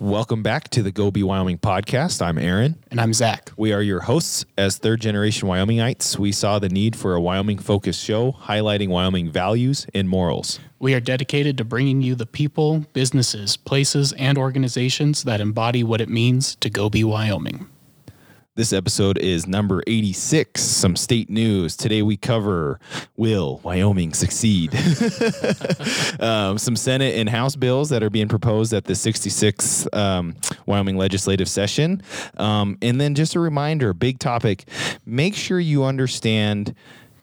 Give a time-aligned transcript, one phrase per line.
[0.00, 2.20] Welcome back to the Go Be Wyoming podcast.
[2.20, 2.82] I'm Aaron.
[2.90, 3.52] And I'm Zach.
[3.56, 4.44] We are your hosts.
[4.58, 9.30] As third generation Wyomingites, we saw the need for a Wyoming focused show highlighting Wyoming
[9.30, 10.58] values and morals.
[10.80, 16.00] We are dedicated to bringing you the people, businesses, places, and organizations that embody what
[16.00, 17.68] it means to go be Wyoming.
[18.56, 21.76] This episode is number 86, some state news.
[21.76, 22.78] Today we cover
[23.16, 24.72] Will Wyoming succeed?
[26.20, 30.36] um, some Senate and House bills that are being proposed at the 66th um,
[30.66, 32.00] Wyoming legislative session.
[32.36, 34.68] Um, and then just a reminder big topic
[35.04, 36.76] make sure you understand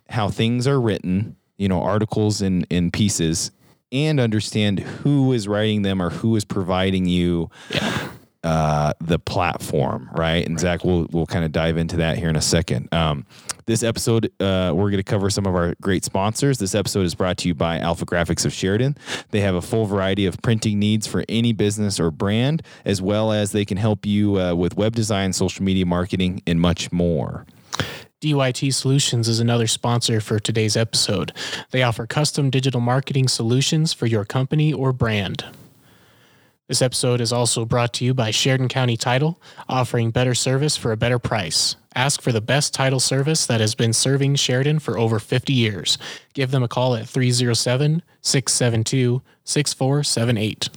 [0.09, 3.51] how things are written, you know, articles and, and pieces,
[3.93, 7.49] and understand who is writing them or who is providing you.
[7.73, 8.09] Yeah
[8.43, 10.45] uh, the platform, right?
[10.45, 12.89] And Zach, we'll we'll kind of dive into that here in a second.
[12.91, 13.25] Um,
[13.65, 16.57] this episode, uh, we're going to cover some of our great sponsors.
[16.57, 18.97] This episode is brought to you by Alpha Graphics of Sheridan.
[19.29, 23.31] They have a full variety of printing needs for any business or brand, as well
[23.31, 27.45] as they can help you uh, with web design, social media marketing, and much more.
[28.21, 31.31] DYT Solutions is another sponsor for today's episode.
[31.71, 35.45] They offer custom digital marketing solutions for your company or brand.
[36.71, 40.93] This episode is also brought to you by Sheridan County Title, offering better service for
[40.93, 41.75] a better price.
[41.95, 45.97] Ask for the best title service that has been serving Sheridan for over 50 years.
[46.33, 50.69] Give them a call at 307 672 6478.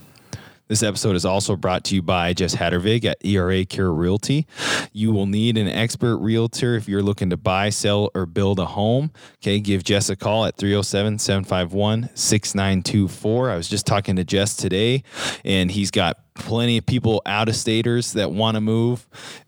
[0.67, 4.47] This episode is also brought to you by Jess Hattervig at ERA Care Realty.
[4.93, 8.65] You will need an expert realtor if you're looking to buy, sell, or build a
[8.65, 9.11] home.
[9.35, 13.51] Okay, give Jess a call at 307 751 6924.
[13.51, 15.03] I was just talking to Jess today,
[15.43, 19.07] and he's got plenty of people out of staters that want to move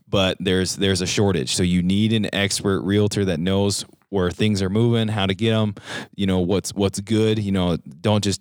[0.09, 4.61] but there's there's a shortage so you need an expert realtor that knows where things
[4.61, 5.75] are moving how to get them
[6.15, 8.39] you know what's what's good you know don't just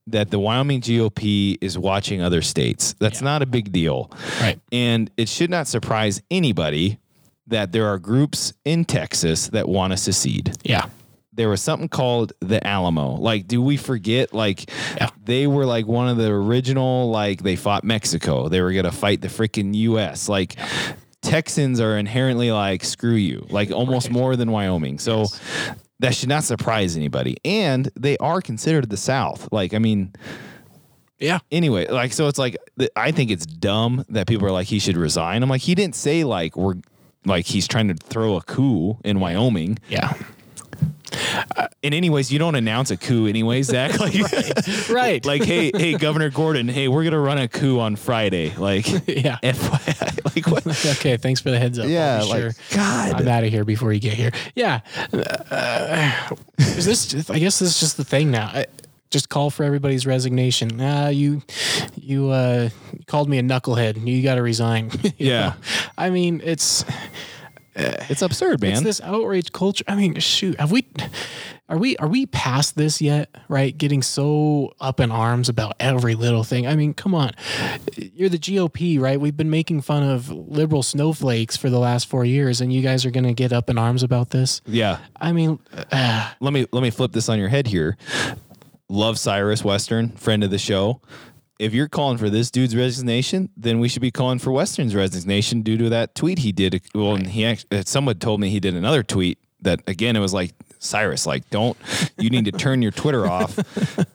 [0.07, 2.95] that the Wyoming GOP is watching other states.
[2.99, 3.25] That's yeah.
[3.25, 4.09] not a big deal.
[4.39, 4.59] Right.
[4.71, 6.99] And it should not surprise anybody
[7.47, 10.53] that there are groups in Texas that want to secede.
[10.63, 10.85] Yeah
[11.37, 13.15] there was something called the Alamo.
[13.15, 14.33] Like, do we forget?
[14.33, 15.09] Like, yeah.
[15.23, 17.09] they were like one of the original.
[17.09, 18.49] Like, they fought Mexico.
[18.49, 20.27] They were gonna fight the freaking U.S.
[20.27, 20.57] Like,
[21.21, 23.45] Texans are inherently like screw you.
[23.49, 24.13] Like, almost right.
[24.13, 24.99] more than Wyoming.
[24.99, 25.19] So.
[25.19, 25.41] Yes.
[25.99, 27.37] That should not surprise anybody.
[27.43, 29.49] And they are considered the South.
[29.51, 30.13] Like, I mean,
[31.17, 31.39] yeah.
[31.51, 32.55] Anyway, like, so it's like,
[32.95, 35.41] I think it's dumb that people are like, he should resign.
[35.41, 36.75] I'm like, he didn't say, like, we're,
[37.25, 39.79] like, he's trying to throw a coup in Wyoming.
[39.89, 40.13] Yeah.
[41.55, 43.97] Uh, in anyways, you don't announce a coup anyways, Zach.
[44.07, 44.89] Like, right.
[44.89, 45.25] right.
[45.25, 48.53] like, hey, hey, Governor Gordon, hey, we're gonna run a coup on Friday.
[48.55, 49.37] Like, yeah.
[49.41, 50.67] FYI, like what?
[50.97, 51.87] okay, thanks for the heads up.
[51.87, 52.51] Yeah, like, sure.
[52.71, 54.31] God, I'm out of here before you get here.
[54.55, 54.81] Yeah.
[55.13, 57.29] Uh, is this?
[57.29, 58.47] I guess this is just the thing now.
[58.53, 58.65] I,
[59.09, 60.79] just call for everybody's resignation.
[60.81, 61.41] Ah, you,
[61.95, 62.69] you, uh,
[63.05, 64.05] called me a knucklehead.
[64.05, 64.91] You got to resign.
[65.17, 65.39] yeah.
[65.39, 65.53] Know?
[65.97, 66.83] I mean, it's
[67.77, 68.71] it's absurd, man.
[68.71, 69.83] It's this outrage culture.
[69.87, 70.87] I mean, shoot, have we?
[71.69, 73.29] Are we are we past this yet?
[73.49, 76.65] Right, getting so up in arms about every little thing.
[76.65, 77.31] I mean, come on,
[77.95, 79.19] you're the GOP, right?
[79.19, 83.05] We've been making fun of liberal snowflakes for the last four years, and you guys
[83.05, 84.61] are going to get up in arms about this?
[84.65, 84.99] Yeah.
[85.19, 85.59] I mean,
[85.91, 87.97] uh, let me let me flip this on your head here.
[88.89, 91.01] Love Cyrus Western, friend of the show
[91.59, 95.61] if you're calling for this dude's resignation, then we should be calling for Western's resignation
[95.61, 96.81] due to that tweet he did.
[96.93, 100.19] Well, and he actually, uh, someone told me he did another tweet that again it
[100.19, 101.75] was like Cyrus, like don't
[102.17, 103.57] you need to turn your Twitter off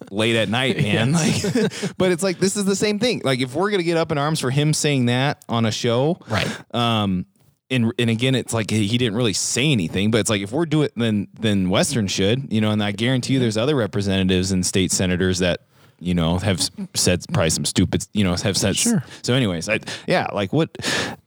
[0.10, 1.10] late at night, man.
[1.10, 1.56] Yes.
[1.56, 3.22] Like, but it's like this is the same thing.
[3.24, 6.18] Like if we're gonna get up in arms for him saying that on a show,
[6.28, 6.74] right?
[6.74, 7.26] Um,
[7.70, 10.66] and and again, it's like he didn't really say anything, but it's like if we're
[10.66, 12.70] doing, then then Western should, you know.
[12.70, 15.62] And I guarantee you, there's other representatives and state senators that
[16.02, 16.60] you know, have
[16.94, 18.76] said probably some stupid, you know, have said.
[18.76, 19.02] Sure.
[19.22, 20.70] So, anyways, I, yeah, like what?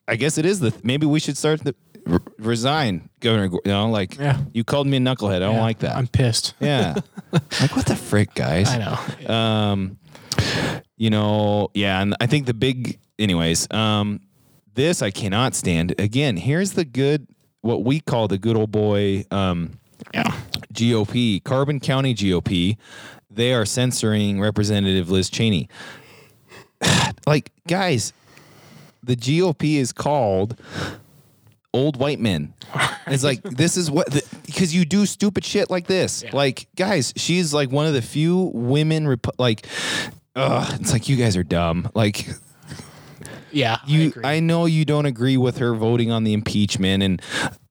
[0.07, 1.73] I guess it is the maybe we should start the
[2.07, 3.45] r- resign, Governor.
[3.65, 4.39] You know, like Yeah.
[4.53, 5.37] you called me a knucklehead.
[5.37, 5.95] I don't Yeah, like that.
[5.95, 6.53] I'm pissed.
[6.59, 6.95] yeah,
[7.31, 8.69] like what the frick, guys?
[8.69, 9.33] I know.
[9.33, 9.97] Um,
[10.97, 14.19] you know, yeah, and I think the big, anyways, um,
[14.73, 15.95] this I cannot stand.
[15.99, 17.27] Again, here's the good,
[17.61, 19.79] what we call the good old boy, um,
[20.13, 20.35] Yeah.
[20.73, 22.77] GOP, Carbon County GOP.
[23.35, 25.69] They are censoring Representative Liz Cheney.
[27.27, 28.13] like, guys,
[29.03, 30.59] the GOP is called
[31.73, 32.53] old white men.
[33.07, 34.07] It's like this is what
[34.45, 36.23] because you do stupid shit like this.
[36.23, 36.29] Yeah.
[36.33, 39.05] Like, guys, she's like one of the few women.
[39.05, 39.67] Repu- like,
[40.35, 41.91] ugh, it's like you guys are dumb.
[41.93, 42.27] Like,
[43.55, 43.77] Yeah.
[43.81, 44.23] I you agree.
[44.25, 47.21] I, know you don't agree with her voting on the impeachment and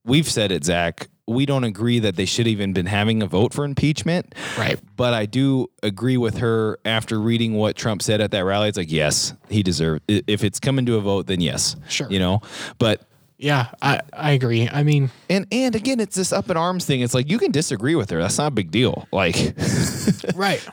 [0.03, 3.51] we've said it Zach we don't agree that they should even been having a vote
[3.53, 4.79] for impeachment Right.
[4.95, 8.77] but I do agree with her after reading what Trump said at that rally it's
[8.77, 12.07] like yes he deserved if it's coming to a vote then yes Sure.
[12.09, 12.41] you know
[12.79, 13.01] but
[13.37, 13.67] yeah.
[13.81, 14.69] I, I agree.
[14.71, 17.51] I mean, and and again it's this up in arms thing it's like you can
[17.51, 19.35] disagree with her that's not a big deal like
[20.35, 20.65] right.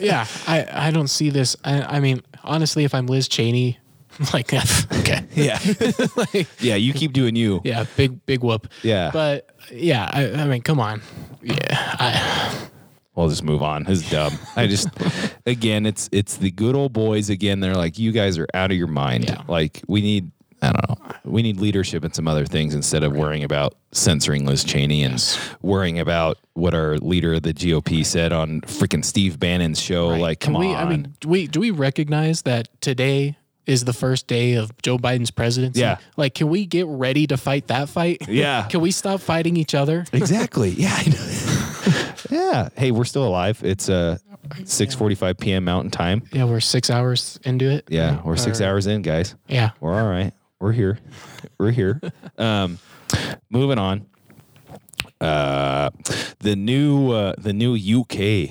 [0.00, 0.26] yeah.
[0.48, 1.54] I, I don't see this.
[1.64, 3.78] I, I mean, honestly, if I'm Liz Cheney,
[4.32, 4.62] like, uh,
[5.00, 5.24] okay.
[5.34, 5.58] yeah
[6.16, 7.84] like, yeah you keep doing you yeah.
[7.96, 8.68] Big, big whoop.
[8.82, 9.10] Yeah.
[9.12, 11.02] But yeah, I, I mean, come on.
[11.42, 11.54] Yeah.
[11.70, 12.66] I,
[13.16, 13.86] We'll just move on.
[13.88, 14.32] It's dumb.
[14.56, 14.88] I just,
[15.44, 17.60] again, it's it's the good old boys again.
[17.60, 19.24] They're like, you guys are out of your mind.
[19.24, 19.42] Yeah.
[19.48, 20.30] Like we need,
[20.62, 24.46] I don't know, we need leadership and some other things instead of worrying about censoring
[24.46, 25.38] Liz Cheney and Yes.
[25.60, 30.10] worrying about what our leader of the GOP said on freaking Steve Bannon's show.
[30.12, 30.20] Right.
[30.20, 30.76] Like, come we, on.
[30.76, 33.36] I mean, do we do we recognize that today
[33.70, 35.80] is the first day of Joe Biden's presidency?
[35.80, 35.98] Yeah.
[36.16, 38.28] Like, can we get ready to fight that fight?
[38.28, 38.62] Yeah.
[38.70, 40.04] can we stop fighting each other?
[40.12, 40.70] exactly.
[40.80, 40.94] Yeah.
[40.96, 42.12] I know.
[42.30, 42.68] yeah.
[42.76, 43.60] Hey, we're still alive.
[43.62, 44.18] It's uh,
[44.48, 45.64] 6:45 p.m.
[45.64, 46.22] Mountain Time.
[46.32, 47.86] Yeah, we're six hours into it.
[47.88, 48.24] Yeah, right?
[48.24, 49.34] we're six Or- hours in, guys.
[49.46, 49.70] Yeah.
[49.80, 50.32] We're all right.
[50.58, 50.98] We're here.
[51.58, 52.00] We're here.
[52.38, 52.78] Um,
[53.50, 54.06] moving on.
[55.20, 55.90] Uh,
[56.40, 58.50] the new uh, the new UK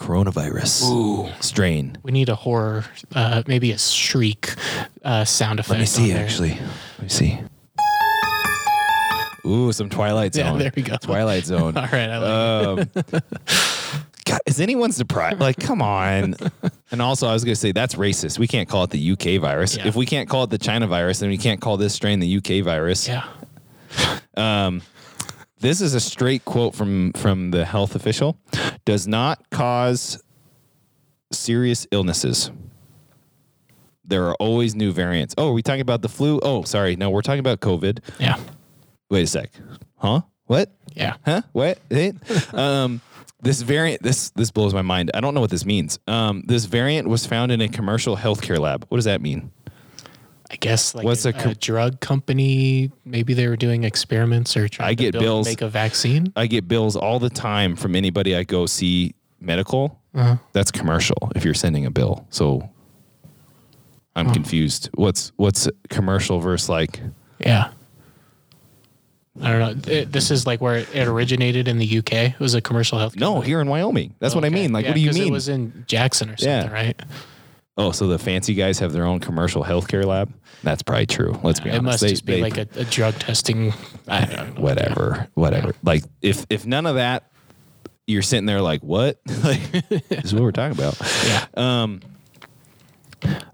[0.00, 1.96] coronavirus strain.
[2.02, 4.54] We need a horror, uh, maybe a shriek
[5.04, 5.70] uh, sound effect.
[5.70, 6.12] Let me see.
[6.12, 6.22] there.
[6.24, 6.50] Actually,
[6.98, 7.38] let me see.
[9.46, 10.58] Ooh, some Twilight Yeah, Zone.
[10.58, 10.96] there we go.
[10.96, 11.76] Twilight Zone.
[11.76, 13.20] All right, I like Um,
[14.26, 15.40] God, is anyone surprised?
[15.40, 16.34] Like, come on.
[16.92, 18.40] And also, I was going to say that's racist.
[18.40, 19.76] We can't call it the UK virus.
[19.76, 19.86] Yeah.
[19.86, 22.36] If we can't call it the China virus, then we can't call this strain the
[22.38, 23.06] UK virus.
[23.06, 23.22] Yeah.
[25.60, 28.38] This is a straight quote from from the health official.
[28.84, 30.22] Does not cause
[31.32, 32.50] serious illnesses.
[34.04, 35.34] There are always new variants.
[35.38, 36.40] Oh, are we talking about the flu?
[36.42, 36.96] Oh, sorry.
[36.96, 38.00] No, we're talking about COVID.
[38.18, 38.40] Yeah.
[39.08, 39.50] Wait a sec.
[39.96, 40.22] Huh?
[40.46, 40.72] What?
[40.94, 41.16] Yeah.
[41.24, 41.42] Huh?
[41.52, 41.78] What?
[41.90, 42.12] Eh?
[42.52, 43.00] um,
[43.42, 45.10] this variant, this this blows my mind.
[45.14, 45.98] I don't know what this means.
[46.08, 48.86] Um, this variant was found in a commercial healthcare lab.
[48.88, 49.52] What does that mean?
[50.50, 52.90] I guess like What's a, a com- drug company.
[53.04, 55.46] Maybe they were doing experiments or trying I to get build, bills.
[55.46, 56.32] make a vaccine.
[56.34, 60.00] I get bills all the time from anybody I go see medical.
[60.14, 60.36] Uh-huh.
[60.52, 61.30] That's commercial.
[61.36, 62.68] If you're sending a bill, so
[64.16, 64.90] I'm confused.
[64.94, 67.00] What's what's commercial versus like?
[67.38, 67.70] Yeah.
[69.40, 69.92] I don't know.
[69.92, 72.12] It- this is like where it originated in the UK.
[72.12, 73.14] It was a commercial health.
[73.16, 73.50] No, company.
[73.50, 74.14] here in Wyoming.
[74.18, 74.72] That's what I mean.
[74.72, 75.28] Like, Yeah, what do you mean?
[75.28, 76.62] It was in Jackson or Yeah.
[76.62, 77.00] something, right?
[77.80, 80.32] Oh, so the fancy guys have their own commercial healthcare lab?
[80.62, 81.38] That's probably true.
[81.42, 81.78] Let's be honest.
[81.80, 83.72] It must They- just be they- like a, a drug testing.
[84.06, 84.60] I don't know.
[84.62, 85.74] whatever, whatever.
[85.82, 87.30] Like if if none of that,
[88.06, 89.18] you're sitting there like, what?
[89.44, 89.70] like
[90.08, 90.96] this is what we're talking about.
[91.26, 91.46] Yeah.
[91.56, 92.00] Um,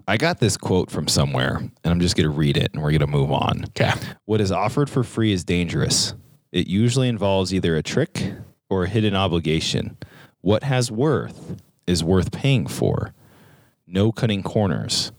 [0.07, 3.07] I got this quote from somewhere, and I'm just gonna read it, and we're gonna
[3.07, 3.65] move on.
[3.69, 3.91] Okay.
[4.25, 6.13] What is offered for free is dangerous.
[6.51, 8.33] It usually involves either a trick
[8.69, 9.97] or a hidden obligation.
[10.41, 13.13] What has worth is worth paying for.
[13.87, 15.11] No cutting corners.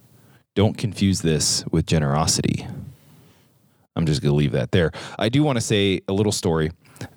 [0.55, 2.67] Don't confuse this with generosity.
[3.95, 4.91] I'm just going to leave that there.
[5.17, 6.71] I do want to say a little story.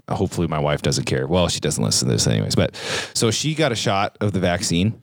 [0.08, 1.26] Hopefully, my wife doesn't care.
[1.26, 2.54] Well, she doesn't listen to this anyways.
[2.54, 2.74] But
[3.14, 5.00] so she got a shot of the vaccine,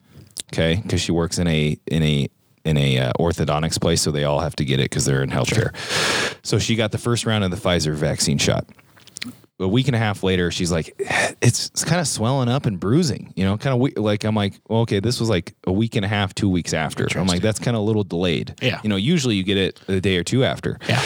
[0.52, 2.28] okay, because she works in a in a
[2.66, 5.30] in a uh, orthodontics place, so they all have to get it because they're in
[5.30, 5.76] healthcare.
[6.46, 8.66] So she got the first round of the Pfizer vaccine shot.
[9.62, 10.96] A week and a half later, she's like,
[11.42, 14.34] it's, it's kind of swelling up and bruising, you know, kind of we- like, I'm
[14.36, 17.06] like, well, okay, this was like a week and a half, two weeks after.
[17.20, 18.56] I'm like, that's kind of a little delayed.
[18.62, 18.80] Yeah.
[18.84, 20.80] You know, usually you get it a day or two after.
[20.88, 21.04] Yeah.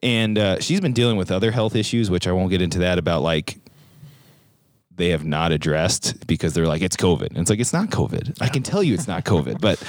[0.00, 2.98] And uh, she's been dealing with other health issues, which I won't get into that
[2.98, 3.58] about like
[4.94, 7.28] they have not addressed because they're like, it's COVID.
[7.28, 8.40] And it's like, it's not COVID.
[8.40, 9.82] I can tell you it's not COVID, but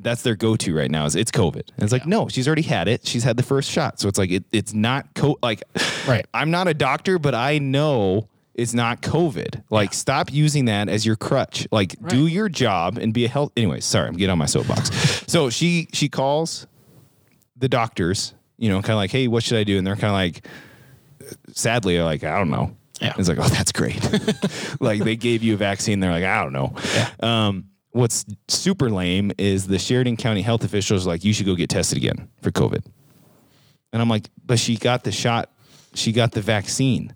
[0.00, 1.54] that's their go to right now is it's COVID.
[1.54, 3.06] And it's like, no, she's already had it.
[3.06, 3.98] She's had the first shot.
[3.98, 5.62] So it's like, it, it's not co like,
[6.06, 6.24] Right.
[6.34, 9.62] I'm not a doctor, but I know It's not COVID.
[9.70, 11.66] Like, stop using that as your crutch.
[11.70, 13.52] Like, do your job and be a health.
[13.56, 14.90] Anyways, sorry, I'm getting on my soapbox.
[15.28, 16.66] so she she calls
[17.56, 18.34] the doctors.
[18.56, 19.78] You know, kind of like, hey, what should I do?
[19.78, 20.44] And they're kind of like,
[21.52, 22.74] sadly, they're like, I don't know.
[23.00, 23.14] Yeah.
[23.16, 24.02] It's like, oh, that's great.
[24.80, 26.00] like they gave you a vaccine.
[26.00, 26.74] They're like, I don't know.
[27.20, 27.66] Um,
[27.98, 31.98] what's super lame is the Sheridan County health officials like, you should go get tested
[31.98, 32.86] again for COVID.
[33.92, 35.50] And I'm like, but she got the shot.
[35.94, 37.14] She got the vaccine.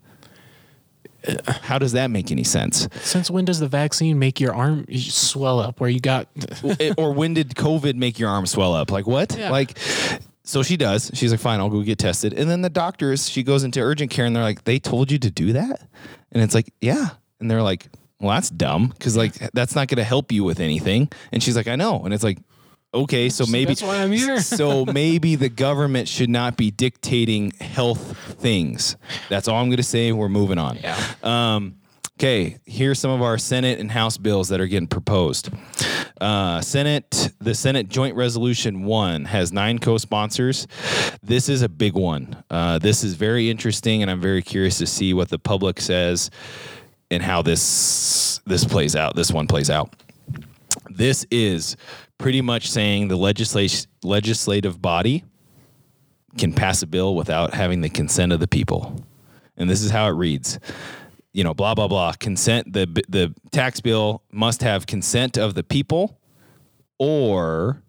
[1.46, 2.88] How does that make any sense?
[3.00, 6.26] Since when does the vaccine make your arm swell up where you got
[6.98, 8.90] or when did COVID make your arm swell up?
[8.90, 9.36] Like what?
[9.38, 9.50] Yeah.
[9.50, 9.78] Like,
[10.42, 11.12] so she does.
[11.14, 12.32] She's like, fine, I'll go get tested.
[12.32, 15.18] And then the doctors, she goes into urgent care and they're like, they told you
[15.20, 15.88] to do that?
[16.32, 17.10] And it's like, yeah.
[17.38, 17.86] And they're like,
[18.22, 21.10] well, that's dumb because like that's not going to help you with anything.
[21.32, 22.02] And she's like, I know.
[22.04, 22.38] And it's like,
[22.94, 24.40] okay, so maybe that's why I'm here.
[24.40, 28.96] so maybe the government should not be dictating health things.
[29.28, 30.12] That's all I'm going to say.
[30.12, 30.76] We're moving on.
[30.76, 31.14] Yeah.
[31.24, 31.78] Um,
[32.20, 35.50] okay, here's some of our Senate and House bills that are getting proposed.
[36.20, 40.68] Uh, Senate, the Senate Joint Resolution 1 has nine co sponsors.
[41.24, 42.44] This is a big one.
[42.48, 46.30] Uh, this is very interesting, and I'm very curious to see what the public says
[47.12, 49.14] and how this this plays out.
[49.14, 49.94] This one plays out.
[50.88, 51.76] This is
[52.18, 55.24] pretty much saying the legislation legislative body
[56.38, 59.04] can pass a bill without having the consent of the people.
[59.56, 60.58] And this is how it reads.
[61.32, 62.12] You know, blah blah blah.
[62.12, 66.18] Consent the the tax bill must have consent of the people
[66.98, 67.82] or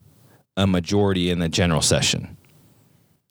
[0.58, 2.38] a majority in the general session.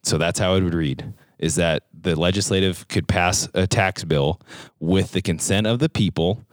[0.02, 4.40] So that's how it would read is that the legislative could pass a tax bill
[4.80, 6.44] with the consent of the people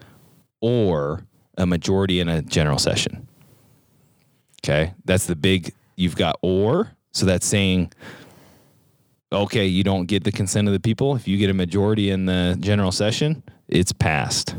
[0.62, 1.26] or
[1.58, 3.28] a majority in a general session.
[4.64, 4.94] Okay.
[5.06, 6.92] That's the big, you've got or.
[7.12, 7.92] So that's saying,
[9.32, 11.16] okay, you don't get the consent of the people.
[11.16, 14.56] If you get a majority in the general session, it's passed.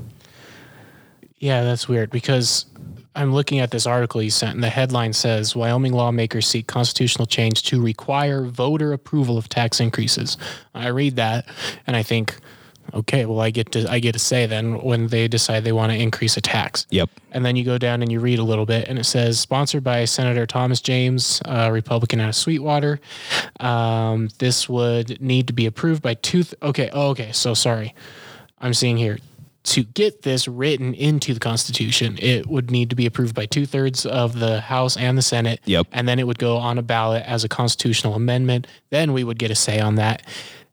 [1.38, 2.66] Yeah, that's weird because
[3.14, 7.26] I'm looking at this article you sent, and the headline says Wyoming lawmakers seek constitutional
[7.26, 10.36] change to require voter approval of tax increases.
[10.74, 11.46] I read that
[11.86, 12.36] and I think,
[12.94, 15.92] okay, well, I get to I get to say then when they decide they want
[15.92, 16.86] to increase a tax.
[16.90, 17.10] Yep.
[17.32, 19.82] And then you go down and you read a little bit, and it says sponsored
[19.82, 23.00] by Senator Thomas James, uh, Republican out of Sweetwater.
[23.58, 26.44] Um, this would need to be approved by two.
[26.44, 27.32] Th- okay, oh, okay.
[27.32, 27.94] So sorry,
[28.60, 29.18] I'm seeing here
[29.62, 33.66] to get this written into the Constitution, it would need to be approved by two
[33.66, 35.60] thirds of the House and the Senate.
[35.66, 35.88] Yep.
[35.92, 38.66] And then it would go on a ballot as a constitutional amendment.
[38.90, 40.26] Then we would get a say on that.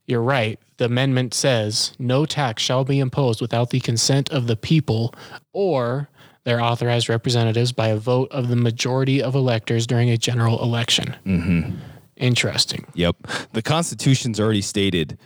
[0.06, 0.58] You're right.
[0.78, 5.14] The amendment says no tax shall be imposed without the consent of the people
[5.52, 6.08] or
[6.46, 11.14] their authorized representatives by a vote of the majority of electors during a general election.
[11.26, 11.76] Mm-hmm.
[12.16, 12.86] Interesting.
[12.94, 13.18] Yep.
[13.52, 15.18] The Constitution's already stated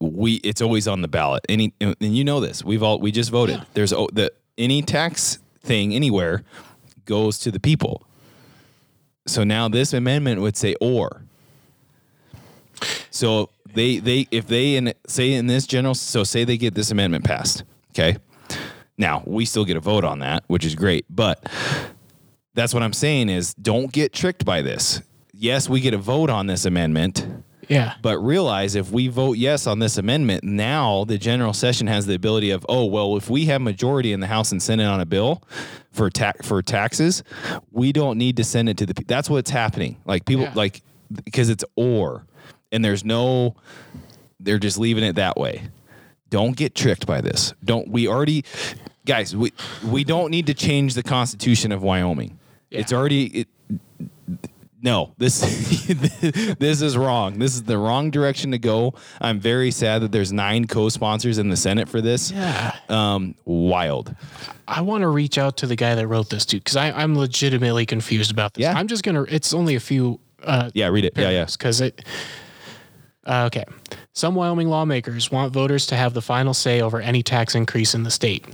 [0.00, 1.44] we it's always on the ballot.
[1.48, 2.64] Any and you know this.
[2.64, 3.62] We've all we just voted.
[3.74, 6.44] There's oh, the any tax thing anywhere
[7.04, 8.06] goes to the people.
[9.26, 11.22] So now this amendment would say or.
[13.10, 16.90] So they they if they in say in this general so say they get this
[16.90, 18.18] amendment passed, okay?
[18.98, 21.48] Now, we still get a vote on that, which is great, but
[22.54, 25.00] that's what I'm saying is don't get tricked by this.
[25.32, 27.24] Yes, we get a vote on this amendment,
[27.68, 27.94] Yeah.
[28.02, 32.14] but realize if we vote yes on this amendment, now the general session has the
[32.14, 35.06] ability of, oh well, if we have majority in the House and Senate on a
[35.06, 35.42] bill
[35.92, 37.22] for tax for taxes,
[37.70, 38.94] we don't need to send it to the.
[38.94, 39.96] pe- That's what's happening.
[40.04, 40.52] Like people Yeah.
[40.54, 40.82] like
[41.24, 42.24] because it's or,
[42.72, 43.54] and there's no,
[44.40, 45.62] they're just leaving it that way.
[46.30, 47.54] Don't get tricked by this.
[47.64, 48.44] Don't we already,
[49.06, 49.34] guys?
[49.34, 49.52] We
[49.84, 52.38] we don't need to change the Constitution of Wyoming.
[52.70, 52.80] Yeah.
[52.80, 53.48] It's already it,
[54.80, 55.40] no, this
[56.58, 57.38] this is wrong.
[57.38, 58.94] This is the wrong direction to go.
[59.20, 62.30] I'm very sad that there's nine co-sponsors in the Senate for this.
[62.30, 62.76] Yeah.
[62.88, 64.14] Um, wild.
[64.66, 67.86] I want to reach out to the guy that wrote this too, because I'm legitimately
[67.86, 68.62] confused about this.
[68.62, 68.74] Yeah.
[68.78, 69.22] I'm just gonna.
[69.22, 70.20] It's only a few.
[70.42, 71.14] Uh, Yeah, read it.
[71.16, 71.46] Yeah, yeah.
[71.46, 72.04] Because it.
[73.26, 73.64] Uh, okay.
[74.12, 78.02] Some Wyoming lawmakers want voters to have the final say over any tax increase in
[78.02, 78.44] the state.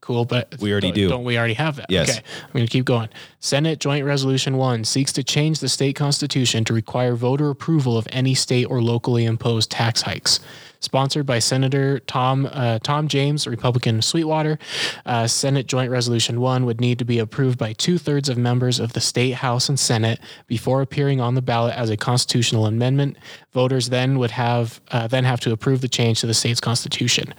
[0.00, 1.08] Cool, but We already don't- do.
[1.08, 1.86] Don't we already have that?
[1.90, 2.08] Yes.
[2.10, 2.18] Okay.
[2.44, 3.08] I'm going to keep going.
[3.40, 8.06] Senate Joint Resolution 1 seeks to change the state constitution to require voter approval of
[8.10, 10.40] any state or locally imposed tax hikes.
[10.80, 14.60] Sponsored by Senator Tom uh, Tom James, Republican Sweetwater,
[15.04, 18.78] uh, Senate Joint Resolution 1 would need to be approved by two thirds of members
[18.78, 23.16] of the state House and Senate before appearing on the ballot as a constitutional amendment.
[23.52, 27.34] Voters then would have uh, then have to approve the change to the state's constitution.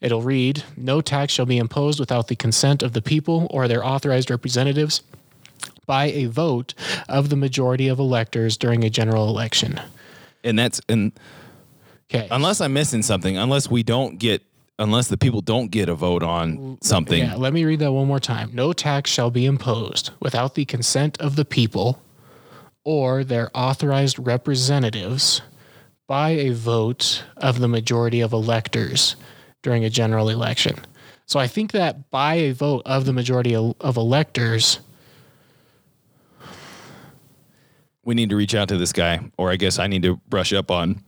[0.00, 3.84] It'll read: No tax shall be imposed without the consent of the people or their
[3.84, 5.02] authorized representatives
[5.86, 6.74] by a vote
[7.08, 9.80] of the majority of electors during a general election.
[10.44, 11.12] And that's and
[12.08, 12.28] Okay.
[12.30, 14.42] unless I'm missing something, unless we don't get
[14.78, 17.18] unless the people don't get a vote on something.
[17.24, 18.50] Yeah, let me read that one more time.
[18.52, 22.00] No tax shall be imposed without the consent of the people
[22.84, 25.40] or their authorized representatives
[26.06, 29.16] by a vote of the majority of electors
[29.66, 30.76] during a general election.
[31.26, 34.78] So I think that by a vote of the majority of, electors,
[38.04, 40.52] We need to reach out to this guy, or I guess I need to brush
[40.52, 41.02] up on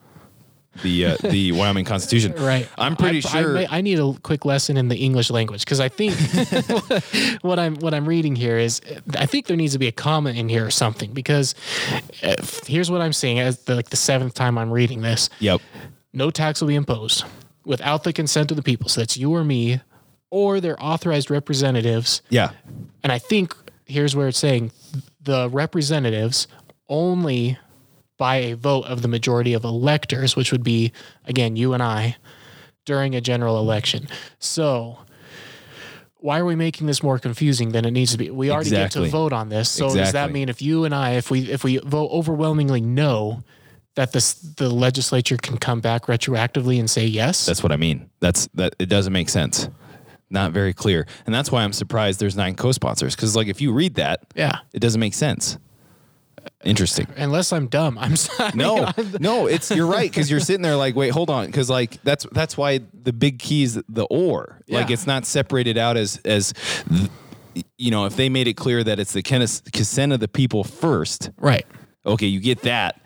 [0.82, 2.32] the uh, the Wyoming Constitution.
[2.32, 2.68] right?
[2.76, 3.52] I'm pretty I, I sure.
[3.52, 6.14] may- I, need a quick lesson in the English language because I think
[7.42, 8.80] what I'm what I'm reading here is
[9.16, 11.54] I think there needs to be a comma in here or something because
[12.24, 12.34] uh,
[12.66, 15.30] here's what I'm seeing as the, like the seventh time I'm reading this.
[15.38, 15.60] yep.
[16.12, 17.24] No tax will be imposed
[17.68, 18.88] without the consent of the people.
[18.88, 19.80] So that's you or me
[20.30, 22.22] or their authorized representatives.
[22.30, 22.50] Yeah.
[23.02, 24.72] And I think here's where it's saying
[25.20, 26.48] the representatives
[26.88, 27.58] only
[28.16, 30.92] by a vote of the majority of electors, which would be,
[31.26, 32.16] again, you and I,
[32.86, 34.08] during a general election.
[34.38, 34.98] So,
[36.16, 38.30] why are we making this more confusing than it needs to be?
[38.30, 39.02] We already Exactly.
[39.02, 39.70] get to vote on this.
[39.70, 43.44] So does that mean if you and I, if we if we vote overwhelmingly no,
[43.98, 47.44] that this the legislature can come back retroactively and say yes?
[47.44, 48.08] That's what I mean.
[48.20, 48.76] That's that.
[48.78, 49.68] It doesn't make sense.
[50.30, 53.16] Not very clear, and that's why I'm surprised there's nine co-sponsors.
[53.16, 54.60] Because like if you read that, yeah.
[54.72, 55.58] it doesn't make sense.
[56.62, 57.08] Interesting.
[57.16, 58.52] Unless I'm dumb, I'm sorry.
[58.54, 62.00] No, no, it's you're right because you're sitting there like, wait, hold on, because like
[62.04, 64.60] that's that's why the big key is the or.
[64.68, 66.54] Like it's not separated out as as
[67.76, 71.30] you know if they made it clear that it's the consent of the people first.
[71.38, 71.66] right.
[72.06, 73.02] Okay, you get that.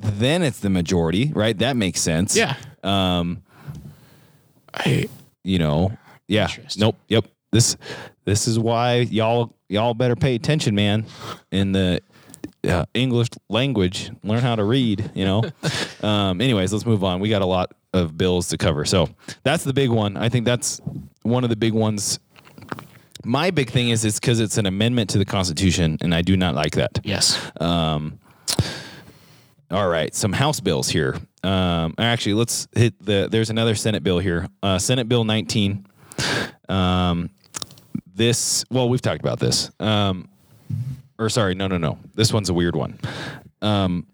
[0.00, 1.56] Then it's the majority, right?
[1.58, 2.36] That makes sense.
[2.36, 2.54] Yeah.
[2.82, 3.42] Um,
[4.72, 5.08] I
[5.44, 6.48] you know, yeah.
[6.76, 6.96] Nope.
[7.08, 7.26] Yep.
[7.50, 7.76] This
[8.24, 11.06] this is why y'all y'all better pay attention, man.
[11.50, 12.00] In the
[12.68, 15.10] uh, English language, learn how to read.
[15.14, 15.42] You know.
[16.02, 17.20] um, anyways, let's move on.
[17.20, 19.08] We got a lot of bills to cover, so
[19.42, 20.16] that's the big one.
[20.16, 20.80] I think that's
[21.22, 22.18] one of the big ones.
[23.24, 26.36] My big thing is it's because it's an amendment to the Constitution, and I do
[26.36, 27.00] not like that.
[27.02, 27.38] yes.
[27.60, 28.18] Um,
[29.70, 31.16] all right, some House bills here.
[31.42, 33.28] Um, actually, let's hit the.
[33.30, 34.48] There's another Senate bill here.
[34.62, 35.86] Uh, Senate Bill 19.
[36.68, 37.30] Um,
[38.14, 38.64] this.
[38.70, 39.70] Well, we've talked about this.
[39.78, 40.28] Um,
[41.18, 41.98] or sorry, no, no, no.
[42.14, 42.98] This one's a weird one.
[43.60, 44.06] Um,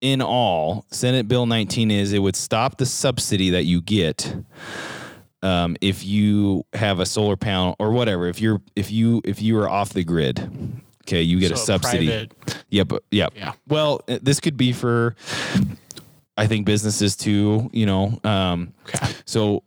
[0.00, 4.34] in all, Senate Bill 19 is it would stop the subsidy that you get
[5.42, 8.26] um, if you have a solar panel or whatever.
[8.26, 12.06] If you're if you if you are off the grid, okay, you get a subsidy.
[12.06, 13.28] private- Yeah, but yeah.
[13.34, 13.52] Yeah.
[13.68, 15.16] Well, uh, this could be for
[16.36, 18.18] I think businesses too, you know.
[18.24, 19.12] Um Okay.
[19.24, 19.62] so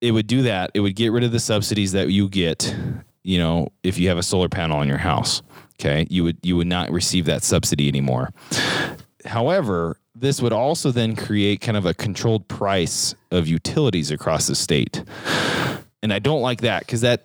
[0.00, 0.70] it would do that.
[0.74, 2.74] It would get rid of the subsidies that you get,
[3.22, 5.42] you know, if you have a solar panel on your house.
[5.80, 6.06] Okay?
[6.10, 8.30] You would you would not receive that subsidy anymore.
[9.24, 14.54] However, this would also then create kind of a controlled price of utilities across the
[14.54, 15.02] state.
[16.02, 17.24] And I don't like that because that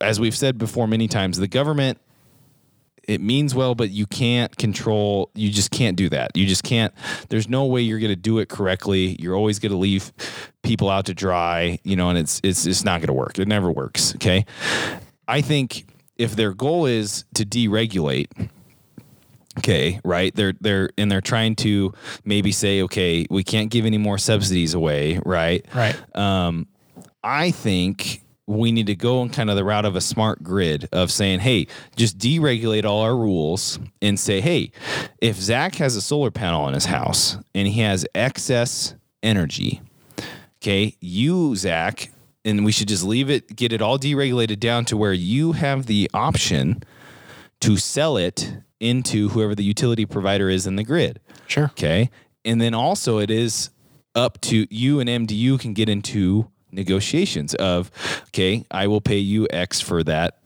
[0.00, 1.98] as we've said before many times, the government
[3.06, 5.30] it means well, but you can't control.
[5.34, 6.36] You just can't do that.
[6.36, 6.92] You just can't.
[7.28, 9.16] There's no way you're going to do it correctly.
[9.20, 10.12] You're always going to leave
[10.62, 13.38] people out to dry, you know, and it's it's it's not going to work.
[13.38, 14.14] It never works.
[14.16, 14.44] Okay,
[15.28, 18.48] I think if their goal is to deregulate,
[19.58, 20.34] okay, right?
[20.34, 21.92] They're they're and they're trying to
[22.24, 25.64] maybe say, okay, we can't give any more subsidies away, right?
[25.72, 25.96] Right.
[26.16, 26.66] um,
[27.22, 30.88] I think we need to go on kind of the route of a smart grid
[30.92, 34.70] of saying, hey, just deregulate all our rules and say, hey,
[35.20, 39.80] if Zach has a solar panel on his house and he has excess energy,
[40.62, 42.12] okay, you, Zach,
[42.44, 45.86] and we should just leave it, get it all deregulated down to where you have
[45.86, 46.82] the option
[47.60, 51.18] to sell it into whoever the utility provider is in the grid.
[51.48, 51.64] Sure.
[51.64, 52.10] Okay.
[52.44, 53.70] And then also it is
[54.14, 57.90] up to you and MDU can get into negotiations of,
[58.28, 60.38] okay, I will pay you X for that,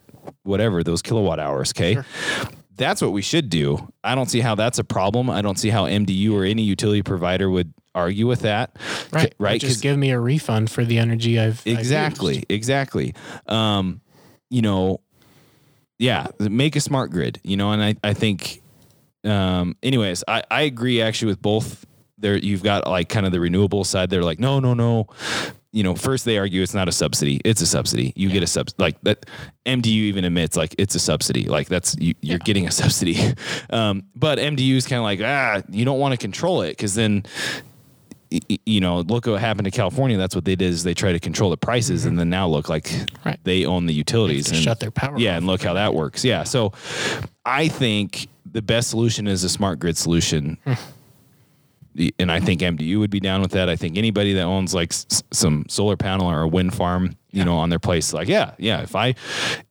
[0.43, 1.73] whatever, those kilowatt hours.
[1.73, 1.99] Okay.
[2.77, 3.93] That's what we should do.
[4.03, 5.29] I don't see how that's a problem.
[5.29, 8.77] I don't see how MDU or any utility provider would argue with that.
[9.13, 9.35] Right.
[9.39, 9.61] Right.
[9.61, 12.47] Just give me a refund for the energy I've I've exactly used.
[12.49, 13.15] exactly
[13.47, 14.01] um
[14.49, 15.01] you know
[15.99, 18.63] yeah make a smart grid you know and i i think
[19.25, 21.85] um anyways i i agree actually with both
[22.19, 25.07] there you've got like kind of the renewable side they're like no no no
[25.73, 28.47] you know first they argue it's not a subsidy it's a subsidy you get a
[28.47, 29.25] sub like that
[29.67, 33.17] mdu even admits like it's a subsidy like that's you, you're getting a subsidy
[33.71, 36.95] um but mdu is kind of like ah you don't want to control it because
[36.97, 37.23] then
[38.33, 40.17] y- you know, look what happened to California.
[40.17, 42.69] That's what they did is they try to control the prices, and then now look
[42.69, 42.89] like
[43.25, 43.41] Right.
[43.43, 45.39] they own the utilities and shut their power Yeah, off.
[45.39, 46.25] and look how that works.
[46.25, 46.73] Yeah, so
[47.45, 50.59] I think the best solution is a smart grid solution.
[52.19, 53.69] And I think MDU would be down with that.
[53.69, 57.45] I think anybody that owns like s- some solar panel or a wind farm, you
[57.45, 58.83] know, on their place, like, yeah, yeah.
[58.83, 59.15] If I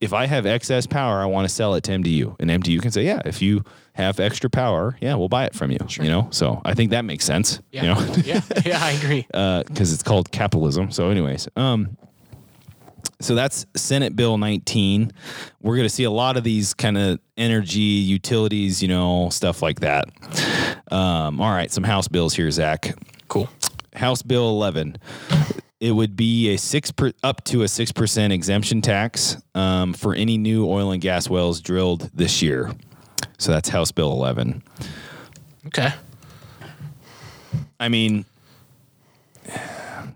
[0.01, 2.91] if I have excess power, I want to sell it to MDU, and MDU can
[2.91, 5.79] say, yeah, if you have extra power, yeah, we'll buy it from you.
[5.99, 7.60] You know, so I think that makes sense.
[7.71, 7.82] Yeah.
[7.82, 8.41] You know, yeah.
[8.65, 8.79] Yeah.
[8.84, 9.25] I agree.
[9.67, 10.91] because it's called capitalism.
[10.91, 11.97] So, anyways, um,
[13.21, 15.12] so that's Senate Bill 19.
[15.62, 19.62] We're going to see a lot of these kind of energy utilities, you know, stuff
[19.62, 20.05] like that.
[20.91, 22.95] Um, all right, some House bills here, Zach.
[23.28, 23.49] Cool.
[23.93, 24.97] House Bill 11.
[25.80, 30.13] It would be a six per, up to a six percent exemption tax um, for
[30.13, 32.73] any new oil and gas wells drilled this year.
[33.38, 34.62] So that's House Bill 11.
[35.67, 35.89] Okay.
[37.80, 38.25] I mean,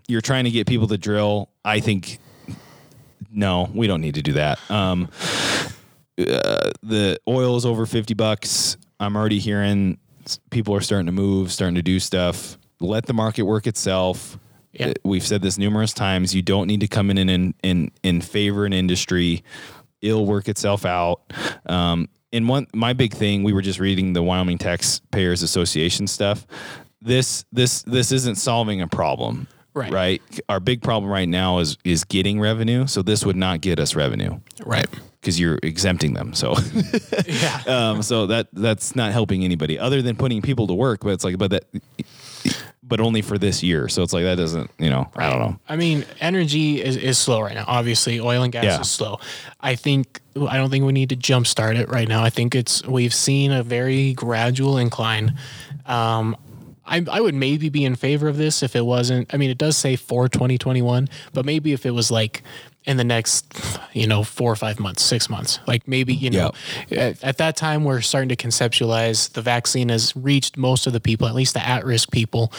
[0.08, 1.50] you're trying to get people to drill.
[1.64, 2.20] I think
[3.32, 4.60] no, we don't need to do that.
[4.70, 5.10] Um,
[6.20, 8.78] uh, the oil is over 50 bucks.
[9.00, 9.98] I'm already hearing
[10.50, 12.58] people are starting to move, starting to do stuff.
[12.80, 14.38] Let the market work itself.
[14.74, 14.88] Yeah.
[14.88, 16.34] Uh, We've said this numerous times.
[16.34, 19.44] You don't need to come in and in in favor an industry.
[20.02, 21.22] It'll work itself out.
[21.66, 26.46] Um, and one, my big thing, we were just reading the Wyoming Taxpayers Association stuff.
[27.02, 29.48] This this this isn't solving a problem.
[29.76, 29.92] Right.
[29.92, 30.22] Right.
[30.50, 32.88] Our big problem right now is is getting revenue.
[32.88, 34.88] So this would not get us revenue Right.
[35.24, 36.34] Because you're exempting them.
[36.34, 36.54] So
[37.26, 37.62] Yeah.
[37.68, 41.00] um, so that that's not helping anybody other than putting people to work.
[41.02, 41.66] But it's like, but that,
[42.84, 43.88] but only for this year.
[43.88, 45.60] So it's like that doesn't, you know, I don't know.
[45.70, 47.64] I mean, energy is, is slow right now.
[47.68, 48.82] Obviously, oil and gas Yeah.
[48.82, 49.20] is slow.
[49.62, 52.22] I think I don't think we need to jumpstart it right now.
[52.24, 55.38] I think it's we've seen a very gradual incline.
[55.86, 56.36] Um,
[56.86, 59.34] I, I would maybe be in favor of this if it wasn't.
[59.34, 62.44] I mean, it does say for 2021, but maybe if it was like
[62.86, 63.46] in the next,
[63.94, 66.52] you know, four or five months, six months, like maybe you know,
[66.92, 71.00] at, at that time we're starting to conceptualize the vaccine has reached most of the
[71.00, 72.52] people, at least the at-risk people,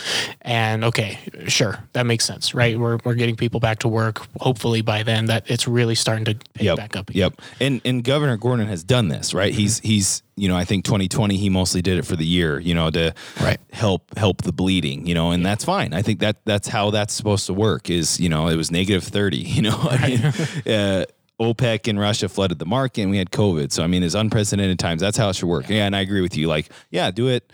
[0.42, 2.78] and okay, sure, that makes sense, right?
[2.78, 4.26] We're we're getting people back to work.
[4.40, 6.76] Hopefully by then that it's really starting to pick Yep.
[6.76, 7.10] back up.
[7.10, 7.20] Again.
[7.20, 7.40] Yep.
[7.60, 9.52] And and Governor Gordon has done this, right?
[9.54, 12.74] He's he's you know I think 2020 he mostly did it for the year, you
[12.74, 13.58] know, to Right.
[13.72, 15.92] help help the bleeding, you know, and that's fine.
[15.94, 17.90] I think that that's how that's supposed to work.
[17.90, 19.76] Is you know it was negative 30, you know.
[19.78, 20.24] I mean,
[20.74, 21.04] uh,
[21.40, 23.72] OPEC and Russia flooded the market, and we had COVID.
[23.72, 25.00] So I mean, it's unprecedented times.
[25.00, 25.68] That's how it should work.
[25.68, 26.46] Yeah, and I agree with you.
[26.46, 27.52] Like, yeah, do it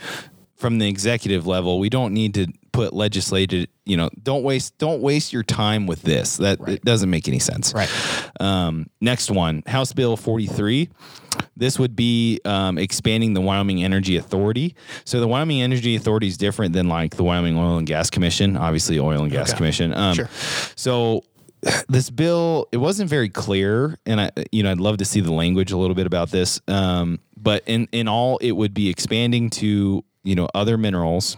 [0.57, 1.79] from the executive level.
[1.81, 3.69] We don't need to put legislated.
[3.87, 6.37] You know, don't waste don't waste your time with this.
[6.37, 7.73] That it doesn't make any sense.
[7.73, 7.91] Right.
[8.39, 10.91] Um, next one, House Bill 43.
[11.57, 14.75] This would be um, expanding the Wyoming Energy Authority.
[15.05, 18.57] So the Wyoming Energy Authority is different than like the Wyoming Oil and Gas Commission,
[18.57, 19.57] obviously Oil and Gas Okay.
[19.59, 19.95] Commission.
[19.95, 20.29] Um, Sure.
[20.77, 21.25] So
[21.89, 25.33] this bill, it wasn't very clear, and I, you know, I'd love to see the
[25.33, 26.61] language a little bit about this.
[26.69, 31.37] Um, but in in all, it would be expanding to you know other minerals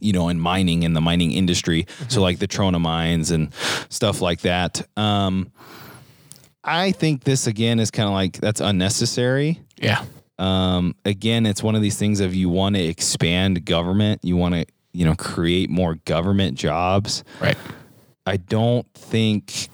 [0.00, 1.86] you know, in mining in the mining industry.
[2.08, 3.54] So like the Trona mines and
[3.88, 4.84] stuff like that.
[4.96, 5.52] Um,
[6.64, 9.60] I think this again is kind of like that's unnecessary.
[9.76, 10.04] Yeah.
[10.38, 14.54] Um, again, it's one of these things of you want to expand government, you want
[14.54, 17.24] to you know create more government jobs.
[17.40, 17.56] Right.
[18.26, 19.68] I don't think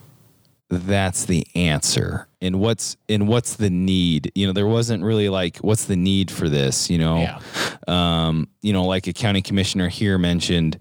[0.70, 2.28] that's the answer.
[2.40, 4.30] And what's and what's the need?
[4.34, 7.18] You know, there wasn't really like what's the need for this, you know?
[7.18, 7.40] Yeah.
[7.86, 10.78] Um, you know, like a county commissioner here mentioned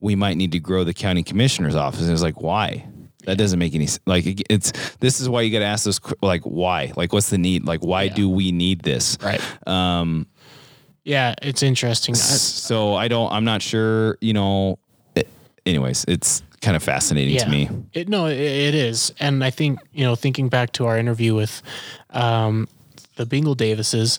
[0.00, 2.02] we might need to grow the county commissioner's office.
[2.02, 2.86] And it's like, why?
[3.28, 4.00] That doesn't make any sense.
[4.06, 6.92] Like it's this is why you got to ask this like why?
[6.96, 7.64] Like what's the need?
[7.66, 8.14] Like why Yeah.
[8.14, 9.18] do we need this?
[9.22, 9.40] Right.
[9.66, 10.26] Um
[11.04, 12.14] Yeah, it's interesting.
[12.14, 14.78] So I don't I'm not sure, you know,
[15.14, 15.28] it,
[15.66, 17.68] anyways, it's kind of fascinating to me.
[17.92, 21.34] It, no, it, it is, and I think you know, thinking back to our interview
[21.34, 21.62] with
[22.10, 22.66] um,
[23.16, 24.18] the Bingle Davises,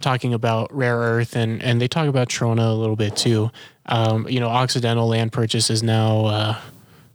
[0.00, 3.50] talking about rare earth, and and they talk about Trona a little bit too.
[3.86, 6.60] Um, you know, Occidental Land Purchase is now uh,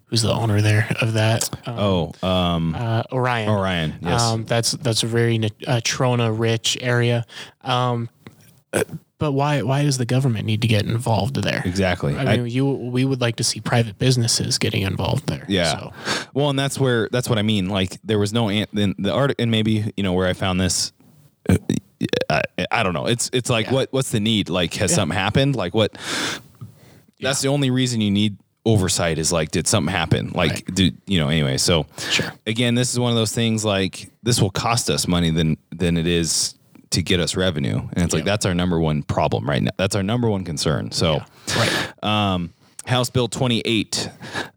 [0.06, 1.50] who's the owner there of that?
[1.68, 3.50] Um, Oh, um uh, Orion.
[3.50, 4.22] Orion, yes.
[4.22, 5.38] Um, that's that's a very
[5.68, 7.26] uh, Trona rich area.
[7.62, 8.10] Um,
[8.74, 8.84] uh,
[9.18, 11.62] but why why does the government need to get involved there?
[11.66, 12.16] exactly.
[12.18, 15.46] I mean, you we would like to see private businesses getting involved there.
[15.48, 15.72] Yeah.
[15.78, 15.94] So,
[16.34, 17.70] Well, and that's where that's what I mean.
[17.70, 18.68] Like there was no an-
[19.00, 20.92] the art and maybe you know where I found this.
[21.48, 21.58] uh,
[22.30, 22.42] I,
[22.72, 23.06] I don't know.
[23.08, 23.74] It's it's like Yeah.
[23.74, 24.50] what what's the need?
[24.50, 24.96] Like has Yeah.
[24.96, 25.56] something happened?
[25.56, 25.98] Like what?
[27.22, 30.32] That's the only reason you need oversight is like did something happen?
[30.34, 30.76] Like Right.
[30.76, 31.30] do you know?
[31.30, 32.34] Anyway, so Sure.
[32.48, 35.98] again, this is one of those things like this will cost us money than than
[35.98, 36.56] it is
[36.92, 39.72] to get us revenue, and it's like that's our number one problem right now.
[39.78, 40.92] That's our number one concern.
[40.92, 41.22] So.
[41.58, 42.04] right.
[42.04, 42.54] Um,
[42.86, 44.10] House Bill 28.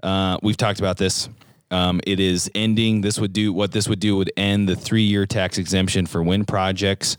[0.02, 1.28] Uh, we've talked about this.
[1.70, 3.00] Um, it is ending.
[3.00, 6.46] This would do what this would do would end the three-year tax exemption for wind
[6.46, 7.16] projects.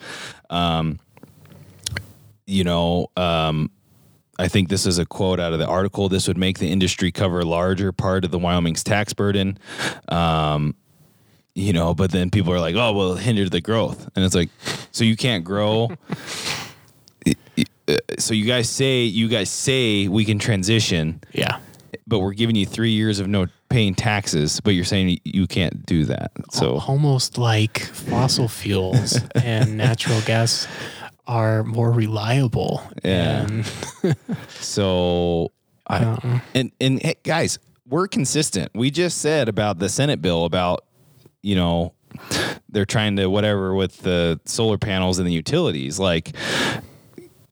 [0.52, 1.00] Um,
[2.46, 3.72] you know, um,
[4.40, 6.10] I think this is a quote out of the article.
[6.10, 9.60] This would make the industry cover a larger part of the Wyoming's tax burden.
[10.08, 10.74] Um,
[11.56, 14.10] you know, but then people are like, oh, well, it hindered the growth.
[14.16, 14.50] And it's like,
[14.92, 15.90] so you can't grow.
[18.20, 21.58] So you guys say you guys say we can transition, Yeah.
[22.06, 25.86] but we're giving you three years of no paying taxes, but you're saying you can't
[25.88, 26.32] do that.
[26.52, 30.68] So almost like fossil fuels and natural gas
[31.30, 32.82] are more reliable.
[33.06, 33.46] Yeah.
[33.48, 33.72] And,
[34.50, 35.52] So
[35.88, 38.72] I uh, and and hey, guys, we're consistent.
[38.76, 40.86] We just said about the Senate bill about
[41.42, 41.94] you know
[42.68, 46.00] they're trying to whatever with the solar panels and the utilities.
[46.00, 46.36] Like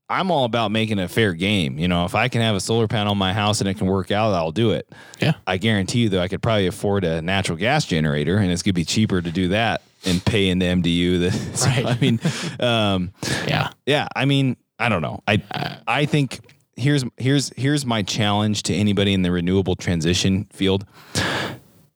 [0.10, 1.78] I'm all about making a fair game.
[1.78, 3.88] You know, if I can have a solar panel on my house and it can
[3.88, 4.88] work out, I'll do it.
[5.20, 5.34] yeah.
[5.46, 8.74] I guarantee you, though, I could probably afford a natural gas generator, and it's gonna
[8.74, 11.20] be cheaper to do that and pay into MDU.
[11.20, 12.20] The, so, I mean,
[12.60, 13.12] um,
[13.48, 13.72] Yeah.
[13.86, 15.22] yeah, I mean, I don't know.
[15.28, 15.42] I
[15.88, 16.40] I think
[16.78, 20.86] here's here's here's my challenge to anybody in the renewable transition field.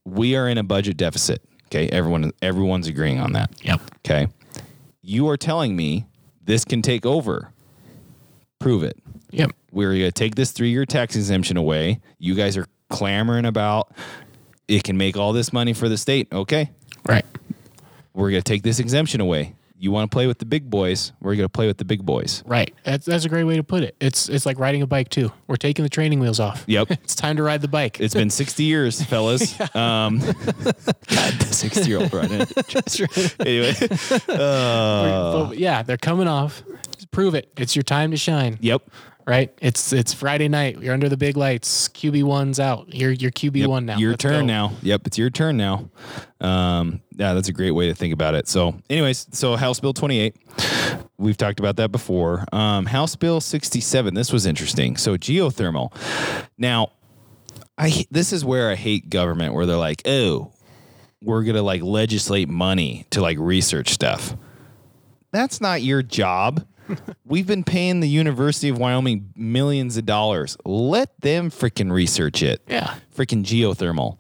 [0.04, 1.42] We are in a budget deficit.
[1.68, 3.52] Okay, everyone everyone's agreeing on that.
[3.64, 3.82] Yep.
[4.00, 4.28] Okay,
[5.02, 6.06] you are telling me
[6.44, 7.54] this can take over.
[8.62, 8.98] Prove it.
[9.32, 9.52] Yep.
[9.72, 12.00] We're gonna take this three year tax exemption away.
[12.20, 13.92] You guys are clamoring about
[14.68, 16.28] it can make all this money for the state.
[16.32, 16.70] Okay,
[17.08, 17.26] Right.
[18.14, 19.56] we're gonna take this exemption away.
[19.78, 21.12] You want to play with the big boys?
[21.22, 22.44] We're gonna play with the big boys.
[22.46, 22.72] Right.
[22.84, 23.96] That's that's a great way to put it.
[24.00, 25.32] It's it's like riding a bike too.
[25.48, 26.64] We're taking the training wheels off.
[26.68, 26.92] Yep.
[27.04, 28.00] It's time to ride the bike.
[28.00, 29.60] It's been 60 years, fellas.
[29.76, 32.46] Um, God, the 60 year old running.
[33.40, 33.74] Anyway,
[34.30, 36.62] uh, But yeah, they're coming off.
[37.12, 37.52] Prove it.
[37.58, 38.58] It's your time to shine.
[38.62, 38.82] yep.
[39.28, 39.54] Right.
[39.62, 40.82] It's it's Friday night.
[40.82, 41.88] You're under the big lights.
[41.90, 42.92] QB one's out.
[42.94, 43.70] You're you're QB Yep.
[43.70, 43.98] one now.
[44.00, 44.46] Your Let's turn go.
[44.48, 44.72] now.
[44.82, 45.90] Yep, it's your turn now.
[46.42, 48.48] Um, yeah, that's a great way to think about it.
[48.48, 50.36] So, anyways, so House Bill 28,
[51.20, 52.46] we've talked about that before.
[52.52, 54.98] Um, House Bill 67, this was interesting.
[54.98, 55.94] So, geothermal.
[56.58, 56.92] Now,
[57.78, 60.52] I this is where I hate government, where they're like, oh,
[61.22, 64.36] we're gonna like legislate money to like research stuff.
[65.32, 66.66] That's not your job.
[67.26, 70.58] We've been paying the University of Wyoming millions of dollars.
[70.66, 72.96] Let them freaking research it Yeah.
[73.16, 74.18] freaking geothermal.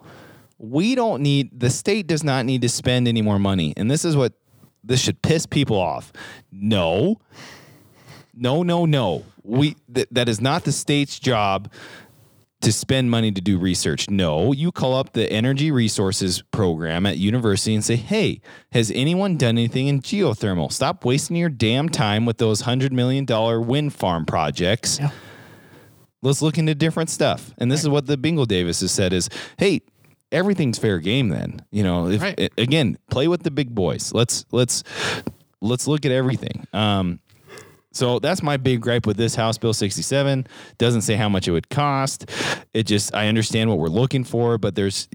[0.58, 3.74] We don't need the state does not need to spend any more money.
[3.78, 4.34] And this is what
[4.84, 6.13] this should piss people off.
[6.52, 7.19] No.
[8.34, 9.26] No, no, no.
[9.43, 11.71] We th- that is not the state's job
[12.62, 14.10] to spend money to do research.
[14.10, 19.38] No, you call up the energy resources program at university and say, "Hey, has anyone
[19.38, 20.71] done anything in geothermal?
[20.71, 25.12] Stop wasting your damn time with those 100 million dollar wind farm projects." Yeah.
[26.24, 27.52] let's look into different stuff.
[27.58, 29.82] And this is what the Bingle Davis has said is, hey,
[30.32, 31.62] everything's fair game then.
[31.71, 32.52] You know, if Right.
[32.60, 34.13] again, play with the big boys.
[34.13, 34.84] Let's let's
[35.62, 36.67] let's look at everything.
[36.74, 37.19] Um
[37.91, 40.47] so that's my big gripe with this House Bill 67.
[40.77, 42.30] Doesn't say how much it would cost.
[42.73, 45.08] It just I understand what we're looking for, but there's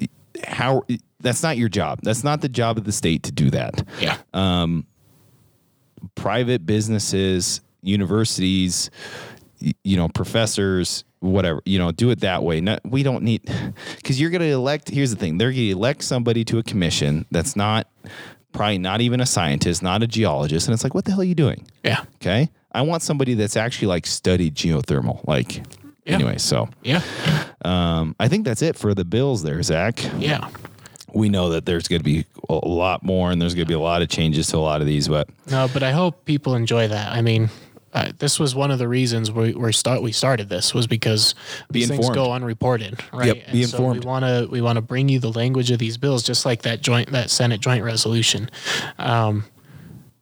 [0.44, 0.82] how
[1.20, 2.00] that's not your job.
[2.02, 4.18] That's not the job of the state to do that Yeah.
[4.34, 4.86] Um,
[6.14, 8.90] private businesses, universities,
[9.82, 12.60] you know, professors, whatever, you know, do it that way.
[12.60, 13.50] Not, we don't need,
[13.96, 16.62] because you're going to elect, here's the thing, they're going to elect somebody to a
[16.62, 17.88] commission that's not,
[18.52, 20.66] probably not even a scientist, not a geologist.
[20.66, 21.66] And it's like, what the hell are you doing?
[21.84, 22.04] yeah.
[22.16, 22.50] Okay.
[22.76, 25.26] I want somebody that's actually like studied geothermal.
[25.26, 25.56] Like,
[26.04, 26.14] Yeah.
[26.14, 27.00] anyway, so Yeah.
[27.64, 30.04] um, I think that's it for the bills there, Zach.
[30.18, 30.48] Yeah.
[31.12, 33.74] We know that there's going to be a lot more and there's going to be
[33.74, 36.54] a lot of changes to a lot of these, but No, but I hope people
[36.54, 37.12] enjoy that.
[37.12, 37.48] I mean,
[37.94, 41.34] uh, this was one of the reasons we we start we started this was because
[41.72, 43.28] Be things go unreported, right?
[43.28, 44.04] Yep, be And so informed.
[44.04, 46.62] we want to we want to bring you the language of these bills, just like
[46.62, 48.50] that joint that Senate joint resolution.
[48.98, 49.44] Um,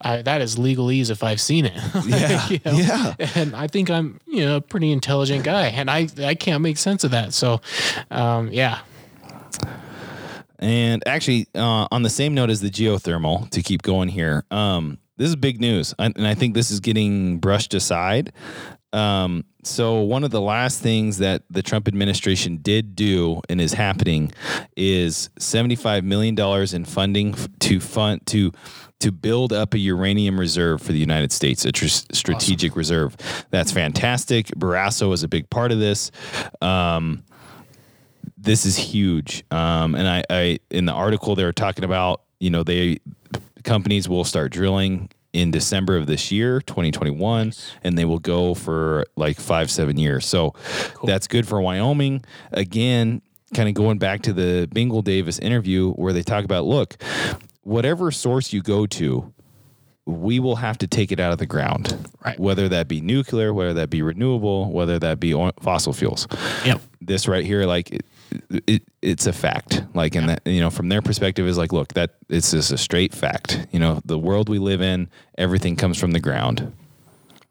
[0.04, 1.80] I, that is legalese if I've seen it.
[2.06, 2.72] Yeah, You know?
[2.72, 3.14] yeah.
[3.34, 6.76] And I think I'm you know a pretty intelligent guy, and I I can't make
[6.78, 7.32] sense of that.
[7.32, 7.60] So,
[8.10, 8.80] um, yeah,
[10.58, 14.98] And actually, uh, on the same note as the geothermal, to keep going here, um,
[15.16, 18.32] this is big news, and and I think this is getting brushed aside.
[18.92, 23.72] Um, so one of the last things that the Trump administration did do and is
[23.72, 24.30] happening
[24.76, 28.52] is seventy-five million dollars in funding to fund to
[29.04, 33.14] to build up a uranium reserve for the United States, a tr- strategic reserve.
[33.50, 34.46] That's fantastic.
[34.46, 36.10] Barrasso is a big part of this.
[36.62, 37.22] Um,
[38.38, 39.44] this is huge.
[39.50, 43.00] Um, and I, I, in the article, they were talking about, you know, they
[43.62, 49.04] companies will start drilling in December of this year, 2021, and they will go for
[49.16, 50.24] like five, seven years.
[50.24, 50.54] So
[51.04, 52.24] that's good for Wyoming.
[52.52, 53.20] Again,
[53.52, 56.96] kind of going back to the Bingle Davis interview where they talk about, look,
[57.64, 59.32] whatever source you go to,
[60.06, 61.96] we will have to take it out of the ground.
[62.24, 62.38] Right.
[62.38, 66.28] Whether that be nuclear, whether that be renewable, whether that be fossil fuels.
[66.64, 66.80] Yep.
[67.00, 68.04] This right here, like it,
[68.66, 69.82] it it's a fact.
[69.94, 72.78] Like, and that you know, from their perspective, is like, look, that it's just a
[72.78, 73.66] straight fact.
[73.72, 76.72] You know, the world we live in, everything comes from the ground.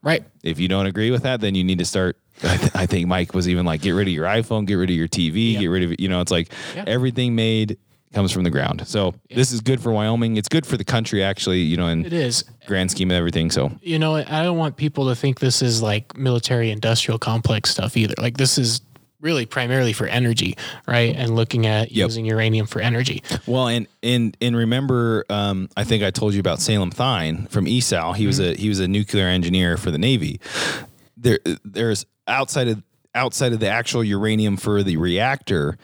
[0.03, 0.23] Right.
[0.43, 2.17] If you don't agree with that, then you need to start.
[2.43, 4.89] I, th- I think Mike was even like, get rid of your iPhone, get rid
[4.89, 5.61] of your TV, Yep.
[5.61, 5.99] get rid of it.
[5.99, 6.19] you know.
[6.21, 6.87] It's like Yep.
[6.87, 7.77] everything made
[8.13, 8.87] comes from the ground.
[8.87, 10.37] So this is good for Wyoming.
[10.37, 11.59] It's good for the country, actually.
[11.61, 12.43] You know, in It is.
[12.67, 13.51] grand scheme of everything.
[13.51, 17.69] So You know, I don't want people to think this is like military industrial complex
[17.71, 18.15] stuff either.
[18.17, 18.81] Like this is
[19.19, 21.15] really primarily for energy, right?
[21.15, 22.07] And looking at Yep.
[22.07, 23.23] using uranium for energy.
[23.47, 27.65] Well, and and and remember, um, I think I told you about Salem Thine from
[27.65, 28.15] ESAL.
[28.15, 30.39] He was a he was a nuclear engineer for the Navy.
[31.17, 32.83] There, there's outside of
[33.15, 35.77] outside of the actual uranium for the reactor.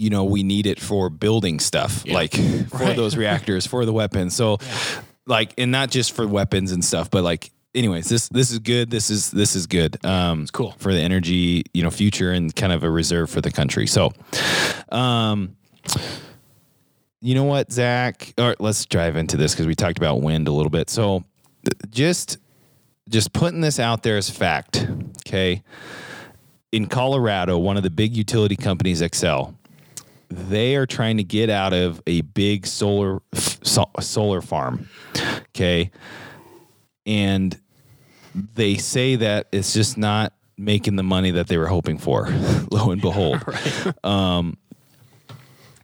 [0.00, 2.32] You know, we need it for building stuff, like
[2.70, 2.96] for Right.
[2.96, 4.34] those reactors, for the weapons.
[4.34, 4.58] So,
[5.26, 8.90] like, and not just for weapons and stuff, but like, anyways, this this is good.
[8.90, 10.02] This is this is good.
[10.04, 10.74] Um, it's cool.
[10.78, 13.86] for the energy, you know, future and kind of a reserve for the country.
[13.86, 14.12] So,
[14.90, 15.56] um,
[17.20, 18.32] you know what, Zach?
[18.38, 20.88] all right let's drive into this because we talked about wind a little bit.
[20.88, 21.24] So
[21.90, 22.38] just
[23.08, 24.86] just putting this out there as fact.
[25.26, 25.62] Okay.
[26.72, 29.54] In Colorado, one of the big utility companies, Xcel,
[30.30, 34.88] they are trying to get out of a big solar so, solar farm.
[35.48, 35.90] Okay.
[37.04, 37.58] And
[38.34, 42.28] they say that it's just not making the money that they were hoping for.
[42.70, 43.42] Lo and behold
[44.04, 44.56] um,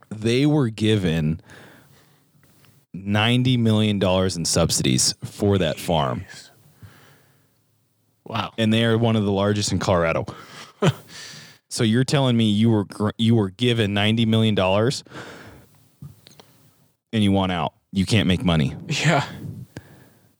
[0.09, 1.41] they were given
[2.95, 6.23] $90 million in subsidies for that farm.
[8.23, 8.53] Wow.
[8.57, 10.25] And they are one of the largest in Colorado.
[11.69, 14.57] So you're telling me you were gr- you were given $90 million
[17.13, 17.73] and you want out.
[17.91, 18.75] You can't make money.
[18.87, 19.25] Yeah.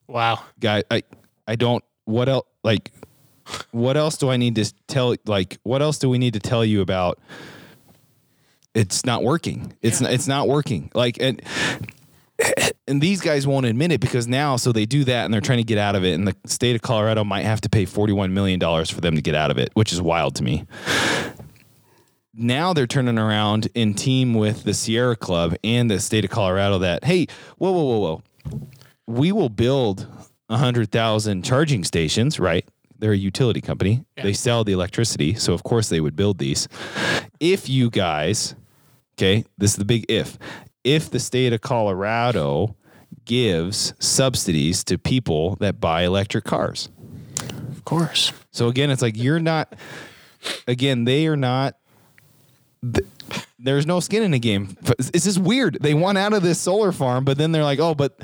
[0.08, 0.44] Wow.
[0.60, 1.04] Guy, I
[1.48, 2.92] I don't what else like
[3.72, 6.64] what else do I need to tell like what else do we need to tell
[6.64, 7.20] you about
[8.74, 9.74] it's not working.
[9.82, 10.92] It's not, it's not working.
[10.94, 11.42] Like and
[12.88, 15.58] and these guys won't admit it because now so they do that and they're trying
[15.58, 18.34] to get out of it and the state of Colorado might have to pay 41
[18.34, 20.66] million dollars for them to get out of it, which is wild to me.
[22.34, 26.80] Now they're turning around in team with the Sierra Club and the state of Colorado
[26.80, 28.24] that hey, whoa whoa whoa whoa.
[29.08, 30.06] We will build
[30.48, 32.68] 100,000 charging stations, right?
[33.00, 34.06] They're a utility company.
[34.16, 36.68] They sell the electricity, so of course they would build these.
[37.40, 38.56] If you guys
[39.18, 40.38] Okay, this is the big if.
[40.88, 42.76] If the state of Colorado
[43.26, 46.90] gives subsidies to people that buy electric cars.
[47.70, 48.32] Of course.
[48.52, 49.76] So again, it's like you're not
[50.68, 51.76] again, they are not
[52.82, 53.06] th-
[53.60, 54.78] there's no skin in the game.
[55.00, 55.78] It's just weird.
[55.82, 58.16] They want out of this solar farm, but then they're like, "Oh, but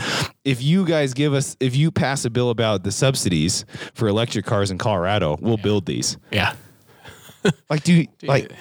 [0.45, 4.45] if you guys give us if you pass a bill about the subsidies for electric
[4.45, 6.55] cars in Colorado, we'll build these." Yeah.
[7.69, 8.53] Like, do you, like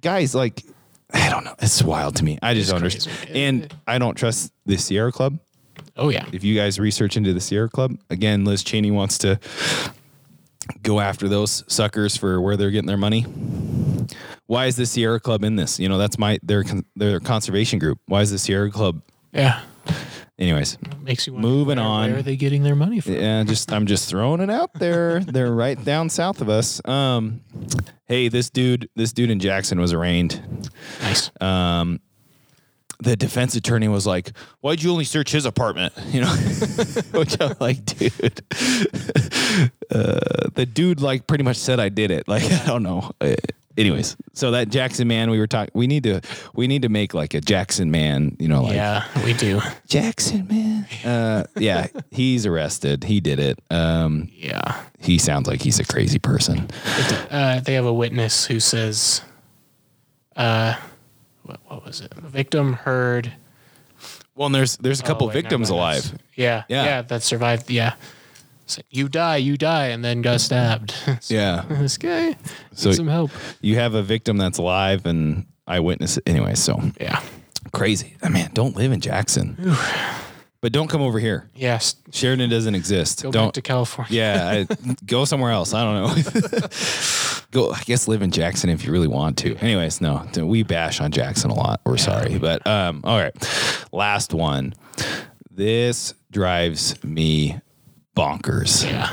[0.00, 0.62] guys like
[1.12, 1.54] I don't know.
[1.60, 2.38] It's wild to me.
[2.42, 3.08] I just don't crazy.
[3.10, 3.36] understand.
[3.36, 5.38] And I don't trust the Sierra Club.
[5.96, 6.26] Oh yeah.
[6.32, 9.38] If you guys research into the Sierra Club, again, Liz Cheney wants to
[10.82, 13.22] go after those suckers for where they're getting their money.
[14.46, 15.78] Why is the Sierra Club in this?
[15.78, 16.64] You know, that's my their
[16.96, 17.98] their conservation group.
[18.06, 19.02] Why is the Sierra Club?
[19.32, 19.60] Yeah.
[20.38, 22.10] Anyways, Makes you Moving where, on.
[22.10, 23.14] Where are they getting their money from?
[23.14, 25.18] yeah, just I'm just throwing it out there.
[25.24, 26.80] They're right down south of us.
[26.86, 27.40] Um,
[28.06, 30.40] hey, this dude, this dude in Jackson was arraigned.
[31.02, 31.30] Nice.
[31.40, 32.00] um,
[33.00, 36.34] the defense attorney was like, "Why'd you only search his apartment?" You know,
[37.12, 38.42] which I'm like, dude,
[39.90, 42.26] uh, the dude like pretty much said I did it.
[42.28, 43.10] Like, I don't know.
[43.20, 43.34] Uh,
[43.76, 46.20] anyways, so that Jackson man we were talking, we need to
[46.54, 48.36] we need to make like a Jackson man.
[48.40, 49.60] You know, like yeah, we do.
[49.86, 50.86] Jackson man.
[51.04, 53.04] Uh, yeah, he's arrested.
[53.04, 53.60] He did it.
[53.70, 54.82] Um, Yeah.
[54.98, 56.68] he sounds like he's a crazy person.
[57.30, 59.22] Uh, they have a witness who says,
[60.38, 60.74] uh,
[61.42, 62.14] what, what was it?
[62.14, 63.32] Victim heard.
[64.34, 66.12] Well, and there's there's a couple Oh, wait, victims alive.
[66.36, 66.84] Yeah, Yeah.
[66.84, 67.02] yeah.
[67.02, 67.68] that survived.
[67.70, 67.94] Yeah.
[68.76, 70.92] Like, you die, you die, and then got stabbed.
[71.20, 71.64] So Yeah.
[71.68, 72.32] this guy
[72.72, 73.30] So- so, some help.
[73.60, 76.18] You have a victim that's alive and eyewitness.
[76.18, 77.20] It anyway, so Yeah.
[77.72, 78.16] crazy.
[78.22, 79.56] I mean, don't live in Jackson,
[80.60, 81.48] but don't come over here.
[81.54, 81.96] Yes.
[82.12, 83.22] Sheridan doesn't exist.
[83.22, 83.46] Go don't.
[83.46, 84.14] back to California.
[84.14, 85.72] yeah, I, go somewhere else.
[85.74, 86.68] I don't know.
[87.50, 87.72] go.
[87.72, 89.56] I guess live in Jackson if you really want to.
[89.56, 91.80] Anyways, no, we bash on Jackson a lot.
[91.84, 93.34] We're sorry, but um, all right.
[93.92, 94.74] Last one.
[95.50, 97.58] This drives me
[98.16, 98.84] bonkers.
[98.84, 99.12] Yeah.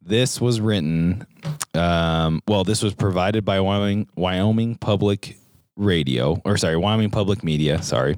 [0.00, 1.26] This was written,
[1.74, 5.36] um, well, this was provided by Wyoming, Wyoming Public
[5.76, 7.82] Radio, or sorry, Wyoming Public Media.
[7.82, 8.16] Sorry.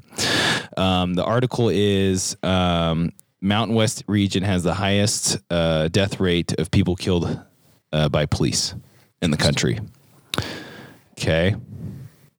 [0.77, 3.11] Um, the article is um,
[3.41, 7.41] Mountain West region has the highest uh, death rate of people killed
[7.93, 8.75] uh, by police
[9.23, 9.79] in the country.
[11.19, 11.55] Okay.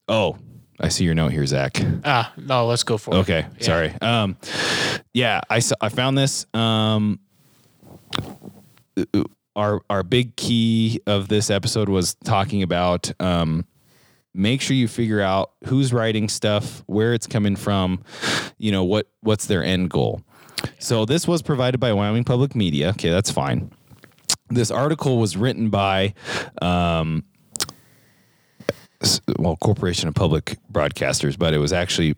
[0.08, 0.36] Oh,
[0.80, 1.80] I see your note here, Zach.
[2.04, 3.18] Ah, no, let's go for it.
[3.18, 3.64] Okay, Yeah.
[3.64, 3.94] sorry.
[4.00, 4.36] Um,
[5.14, 6.46] yeah, I saw, I found this.
[6.54, 7.20] Um,
[9.54, 13.64] our our big key of this episode was talking about um,
[14.34, 18.02] make sure you figure out who's writing stuff, where it's coming from,
[18.58, 20.22] you know what what's their end goal.
[20.78, 22.90] So this was provided by Wyoming Public Media.
[22.90, 23.70] Okay, that's fine.
[24.48, 26.14] This article was written by
[26.60, 27.24] um,
[29.38, 32.14] well, Corporation of Public Broadcasters, but it was actually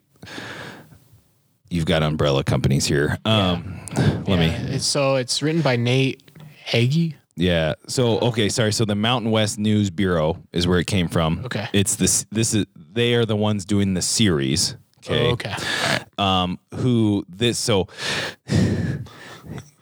[1.71, 3.19] you've got umbrella companies here.
[3.25, 6.23] Um, let Yeah, me so it's written by Nate
[6.67, 7.15] Hegyi.
[7.37, 7.75] Yeah.
[7.89, 8.73] So okay, sorry.
[8.73, 11.43] So the Mountain West News Bureau is where it came from.
[11.47, 11.69] Okay.
[11.73, 12.27] It's this.
[12.31, 14.77] This is they are the ones doing the series.
[14.99, 15.29] Okay.
[15.29, 15.55] Oh, okay.
[16.19, 16.59] Um.
[16.77, 17.59] Who this?
[17.59, 17.89] So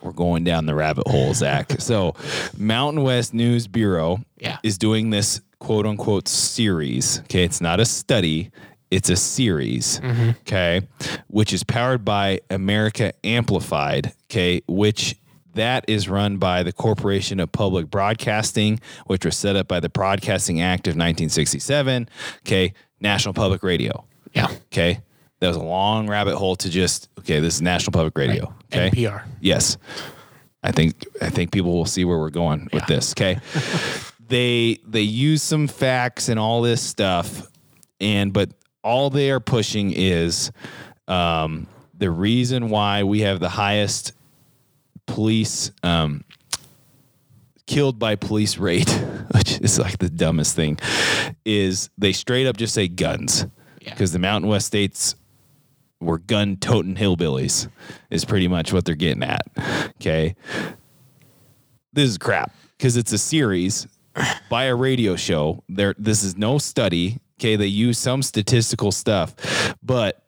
[0.02, 1.72] we're going down the rabbit hole, Zach.
[1.78, 2.14] so
[2.56, 4.20] Mountain West News Bureau.
[4.38, 4.58] Yeah.
[4.62, 7.20] Is doing this quote unquote series.
[7.20, 7.44] Okay.
[7.44, 8.50] It's not a study.
[8.90, 10.00] It's a series.
[10.40, 10.82] Okay.
[11.28, 14.12] Which is powered by America Amplified.
[14.30, 14.62] Okay.
[14.66, 15.16] Which
[15.54, 19.88] that is run by the Corporation of Public Broadcasting, which was set up by the
[19.88, 22.08] Broadcasting Act of 1967.
[22.40, 22.72] Okay.
[23.00, 24.04] National Public Radio.
[24.34, 24.48] Yeah.
[24.66, 25.00] Okay.
[25.40, 28.54] That was a long rabbit hole to just, okay, this is National Public Radio.
[28.72, 28.90] Okay.
[28.90, 29.24] NPR.
[29.40, 29.76] Yes.
[30.62, 33.12] I think I think people will see where we're going with this.
[33.12, 33.40] Okay.
[34.28, 37.48] they they use some facts and all this stuff,
[38.00, 38.50] and but
[38.84, 40.52] all they are pushing is
[41.08, 44.12] um, the reason why we have the highest
[45.06, 46.24] police um,
[47.66, 48.90] killed by police rate,
[49.34, 50.78] which is like the dumbest thing,
[51.44, 53.46] is they straight up just say guns
[53.80, 53.90] Yeah.
[53.90, 55.14] because the Mountain West states
[56.00, 57.68] were gun toting hillbillies
[58.10, 59.42] is pretty much what they're getting at.
[60.00, 60.34] Okay.
[61.92, 63.86] This is crap because it's a series
[64.50, 65.62] by a radio show.
[65.68, 67.18] There this is no study.
[67.40, 69.34] Okay, they use some statistical stuff.
[69.82, 70.24] But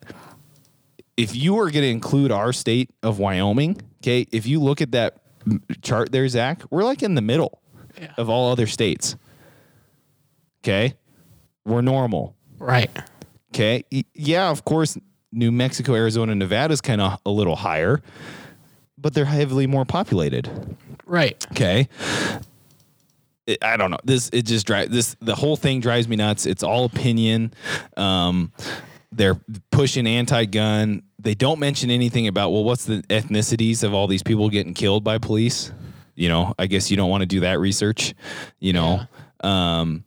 [1.17, 4.93] if you are going to include our state of Wyoming, okay, if you look at
[4.93, 5.17] that
[5.83, 7.61] chart there, Zach, we're like in the middle
[8.01, 8.13] Yeah.
[8.19, 9.17] of all other states.
[10.63, 10.95] Okay.
[11.65, 12.37] We're normal.
[12.59, 12.91] Right.
[13.55, 13.85] Okay.
[14.15, 14.99] Yeah, of course,
[15.33, 18.03] New Mexico, Arizona, Nevada is kind of a little higher,
[18.99, 20.49] but they're heavily more populated.
[21.07, 21.45] Right.
[21.53, 21.89] Okay.
[23.47, 23.99] It- I don't know.
[24.05, 26.47] This it just drives this the whole thing drives me nuts.
[26.47, 27.53] It's all opinion.
[27.97, 28.53] Um,
[29.17, 29.41] they're
[29.71, 31.03] pushing anti-gun.
[31.19, 35.05] They don't mention anything about well, what's the ethnicities of all these people getting killed
[35.05, 35.73] by police?
[36.15, 38.15] You know, I guess you don't want to do that research.
[38.61, 39.01] You know.
[39.43, 40.05] Um,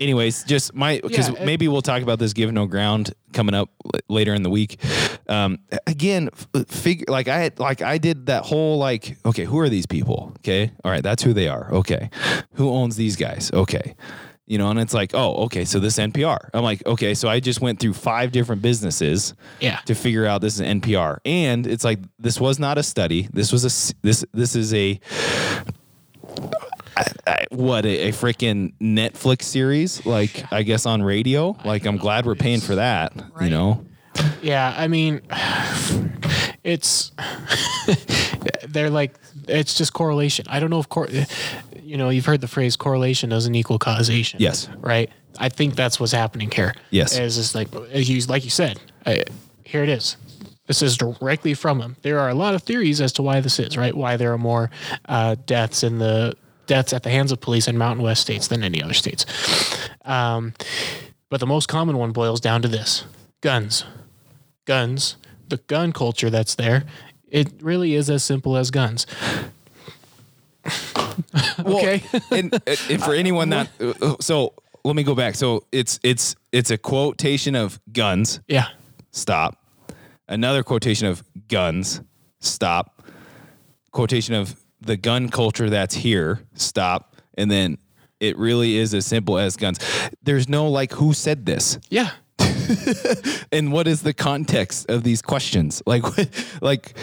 [0.00, 3.70] anyways, just my because Yeah, maybe we'll talk about this give no ground coming up
[3.84, 4.78] l- later in the week.
[5.28, 9.58] Um, again, f- figure like I had like I did that whole like okay, who
[9.58, 10.32] are these people?
[10.38, 11.72] Okay, all right, that's who they are.
[11.72, 12.10] Okay,
[12.54, 13.50] who owns these guys?
[13.52, 13.94] Okay.
[14.50, 16.50] You know, and it's like, oh, okay, so this NPR.
[16.52, 19.76] I'm like, okay, so I just went through five different businesses Yeah.
[19.86, 23.28] to figure out this is NPR, and it's like this was not a study.
[23.32, 24.98] This was a this this is a
[26.96, 31.56] I, I, what a, a freaking Netflix series, like I guess on radio.
[31.64, 33.12] Like I'm glad we're paying for that.
[33.40, 33.86] You know,
[34.42, 35.20] Yeah, I mean,
[36.64, 37.12] it's
[38.68, 39.14] they're like
[39.48, 40.46] it's just correlation.
[40.48, 41.08] I don't know if cor-
[41.90, 44.40] you know you've heard the phrase correlation doesn't equal causation.
[44.40, 44.68] Yes.
[44.78, 45.10] right.
[45.38, 46.74] I think that's what's happening here.
[46.90, 47.18] Yes.
[47.18, 48.80] is just like as you like you said.
[49.04, 49.24] I,
[49.64, 50.16] here it is.
[50.66, 51.96] This is directly from them.
[52.02, 53.94] There are a lot of theories as to why this is right.
[53.94, 54.70] Why there are more
[55.08, 56.36] uh, deaths in the
[56.66, 59.26] deaths at the hands of police in Mountain West states than any other states.
[60.04, 60.54] Um,
[61.28, 63.04] but the most common one boils down to this:
[63.40, 63.84] guns
[64.70, 65.16] guns,
[65.48, 66.84] the gun culture that's there,
[67.28, 69.04] it really is as simple as guns.
[71.58, 72.02] okay.
[72.30, 72.58] and, uh,
[72.88, 74.54] and for anyone that uh, so
[74.84, 75.34] let me go back.
[75.34, 78.40] So it's it's it's a quotation of guns.
[78.46, 78.68] yeah.
[79.12, 79.56] Stop.
[80.28, 82.00] Another quotation of guns.
[82.38, 83.02] Stop.
[83.90, 86.40] Quotation of the gun culture that's here.
[86.54, 87.16] Stop.
[87.36, 87.78] And then
[88.20, 89.80] it really is as simple as guns.
[90.22, 91.78] There's no like who said this.
[91.88, 92.10] Yeah.
[93.52, 96.04] and what is the context of these questions like
[96.62, 96.96] like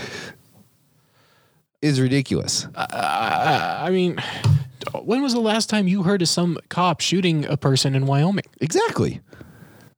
[1.82, 4.18] is ridiculous I mean,
[5.04, 8.46] when was the last time you heard of some cop shooting a person in Wyoming?
[8.62, 9.22] exactly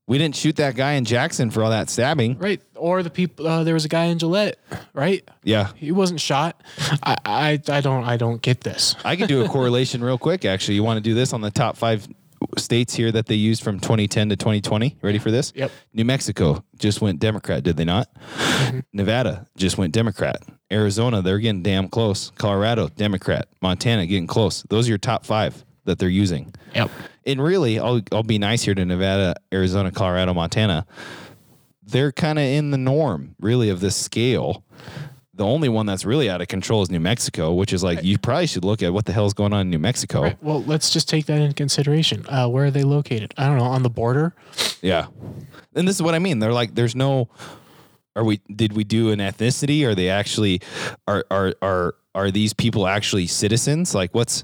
[0.07, 2.61] we didn't shoot that guy in jackson for all that stabbing Right.
[2.75, 4.57] Or the people, uh, there was a guy in Gillette,
[4.93, 5.27] right?
[5.43, 6.63] yeah He wasn't shot.
[7.03, 8.95] I, I, I don't, I don't get this.
[9.03, 11.51] i can do a correlation real quick actually you want to do this on the
[11.51, 12.07] top five
[12.57, 14.97] states here that they used from 2010 to 2020.
[15.01, 15.53] Ready for this?
[15.55, 15.71] Yep.
[15.93, 18.07] New Mexico just went Democrat, did they not?
[18.13, 18.79] Mm-hmm.
[18.93, 20.41] Nevada just went Democrat.
[20.71, 22.31] Arizona, they're getting damn close.
[22.37, 23.47] Colorado, Democrat.
[23.61, 24.63] Montana, getting close.
[24.69, 26.53] Those are your top five that they're using.
[26.75, 26.91] Yep.
[27.25, 30.85] And really, I'll, I'll be nice here to Nevada, Arizona, Colorado, Montana.
[31.83, 34.63] They're kind of in the norm, really, of this scale.
[35.39, 38.17] The only one that's really out of control is New Mexico, which is like, you
[38.17, 40.23] probably should look at what the hell's going on in New Mexico.
[40.23, 40.43] Right.
[40.43, 42.25] Well, let's just take that into consideration.
[42.27, 43.33] Uh, where are they located?
[43.37, 43.63] I don't know.
[43.63, 44.35] On the border.
[44.81, 45.07] Yeah.
[45.75, 46.39] And this is what I mean.
[46.39, 47.29] They're like, there's no,
[48.17, 49.85] are we, did we do an ethnicity?
[49.85, 50.59] Are they actually,
[51.07, 53.95] are, are, are, are these people actually citizens?
[53.95, 54.43] Like, what's,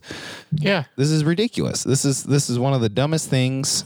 [0.53, 0.85] Yeah.
[0.95, 1.83] this is ridiculous.
[1.83, 3.83] This is, this is one of the dumbest things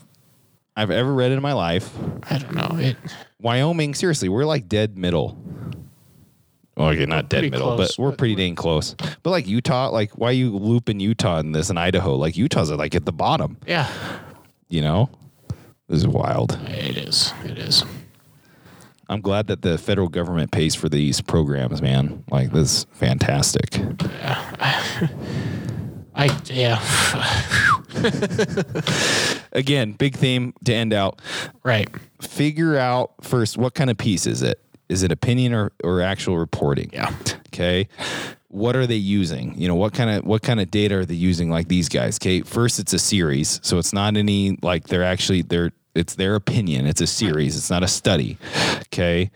[0.76, 1.90] I've ever read in my life.
[2.30, 2.78] I don't know.
[2.80, 2.98] It.
[3.42, 5.44] Wyoming, seriously, we're like dead middle.
[6.80, 8.96] Okay, not dead middle, close, but we're pretty dang close.
[9.22, 12.16] But like Utah, like why you looping Utah in this and Idaho?
[12.16, 13.88] Like Utah's like at the bottom, Yeah.
[14.70, 15.10] you know?
[15.90, 16.58] This is wild.
[16.68, 17.34] It is.
[17.44, 17.84] It is.
[19.10, 22.24] I'm glad that the federal government pays for these programs, man.
[22.32, 23.78] Like this is fantastic.
[26.16, 26.80] I yeah.
[29.52, 31.22] Again, big theme to end out.
[31.64, 31.90] right.
[32.22, 34.62] Figure out first what kind of piece is it?
[34.90, 36.90] Is it opinion or, or actual reporting?
[36.92, 37.14] Yeah.
[37.48, 37.88] Okay.
[38.48, 39.54] What are they using?
[39.56, 42.18] You know, what kind of what kind of data are they using like these guys?
[42.18, 42.42] Okay.
[42.42, 43.60] First it's a series.
[43.64, 46.88] So it's not any like they're actually they're it's their opinion.
[46.88, 47.56] It's a series.
[47.56, 48.38] It's not a study.
[48.88, 49.30] Okay.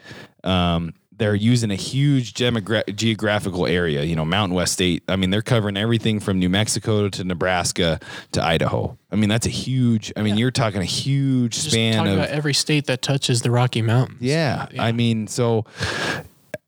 [0.44, 0.94] Um
[1.24, 5.04] they're using a huge demogra- geographical area, you know, Mountain West State.
[5.08, 8.02] I mean, they're covering everything from New Mexico to Nebraska
[8.34, 8.98] to Idaho.
[9.10, 10.12] I mean, that's a huge.
[10.18, 13.42] I mean, you're talking a huge Just span talking of about every state that touches
[13.42, 14.18] the Rocky Mountains.
[14.20, 15.64] yeah, I mean, so,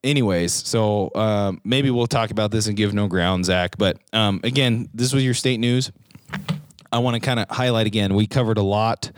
[0.02, 3.76] anyways, so um, maybe we'll talk about this and give no ground, Zach.
[3.76, 5.92] But um, again, this was your state news.
[6.90, 8.14] I want to kind of highlight again.
[8.14, 9.10] We covered a lot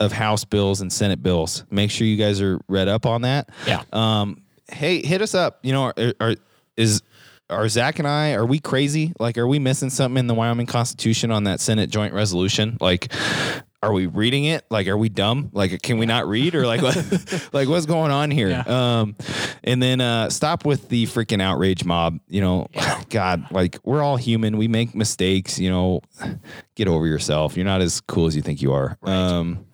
[0.00, 1.64] of House bills and Senate bills.
[1.70, 3.50] Make sure you guys are read up on that.
[3.64, 3.82] Yeah.
[3.92, 4.41] Um,
[4.72, 5.60] hey, hit us up.
[5.62, 6.34] You know, are, are
[6.76, 7.02] is
[7.50, 9.12] are Zach and I are we crazy?
[9.18, 12.78] Like, are we missing something in the Wyoming Constitution on that Senate joint resolution?
[12.80, 13.12] Like,
[13.82, 14.64] are we reading it?
[14.70, 15.50] Like, are we dumb?
[15.52, 16.82] Like, can we not read or like,
[17.52, 18.48] like what's going on here?
[18.48, 18.62] Yeah.
[19.00, 19.16] Um,
[19.64, 22.20] and then uh, stop with the freaking outrage mob.
[22.28, 22.68] You know,
[23.10, 24.56] God, like we're all human.
[24.56, 25.58] We make mistakes.
[25.58, 26.00] You know,
[26.76, 27.56] get over yourself.
[27.56, 28.96] You're not as cool as you think you are.
[29.02, 29.66] Um,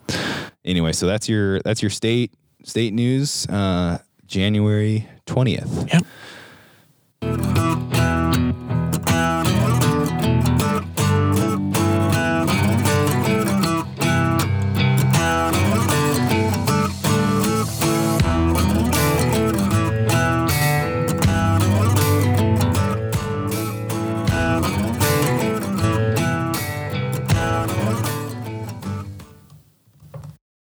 [0.65, 2.33] anyway, so that's your that's your state
[2.65, 3.47] state news.
[3.47, 3.99] Uh,
[4.29, 5.87] January twentieth.
[5.93, 6.05] Yep.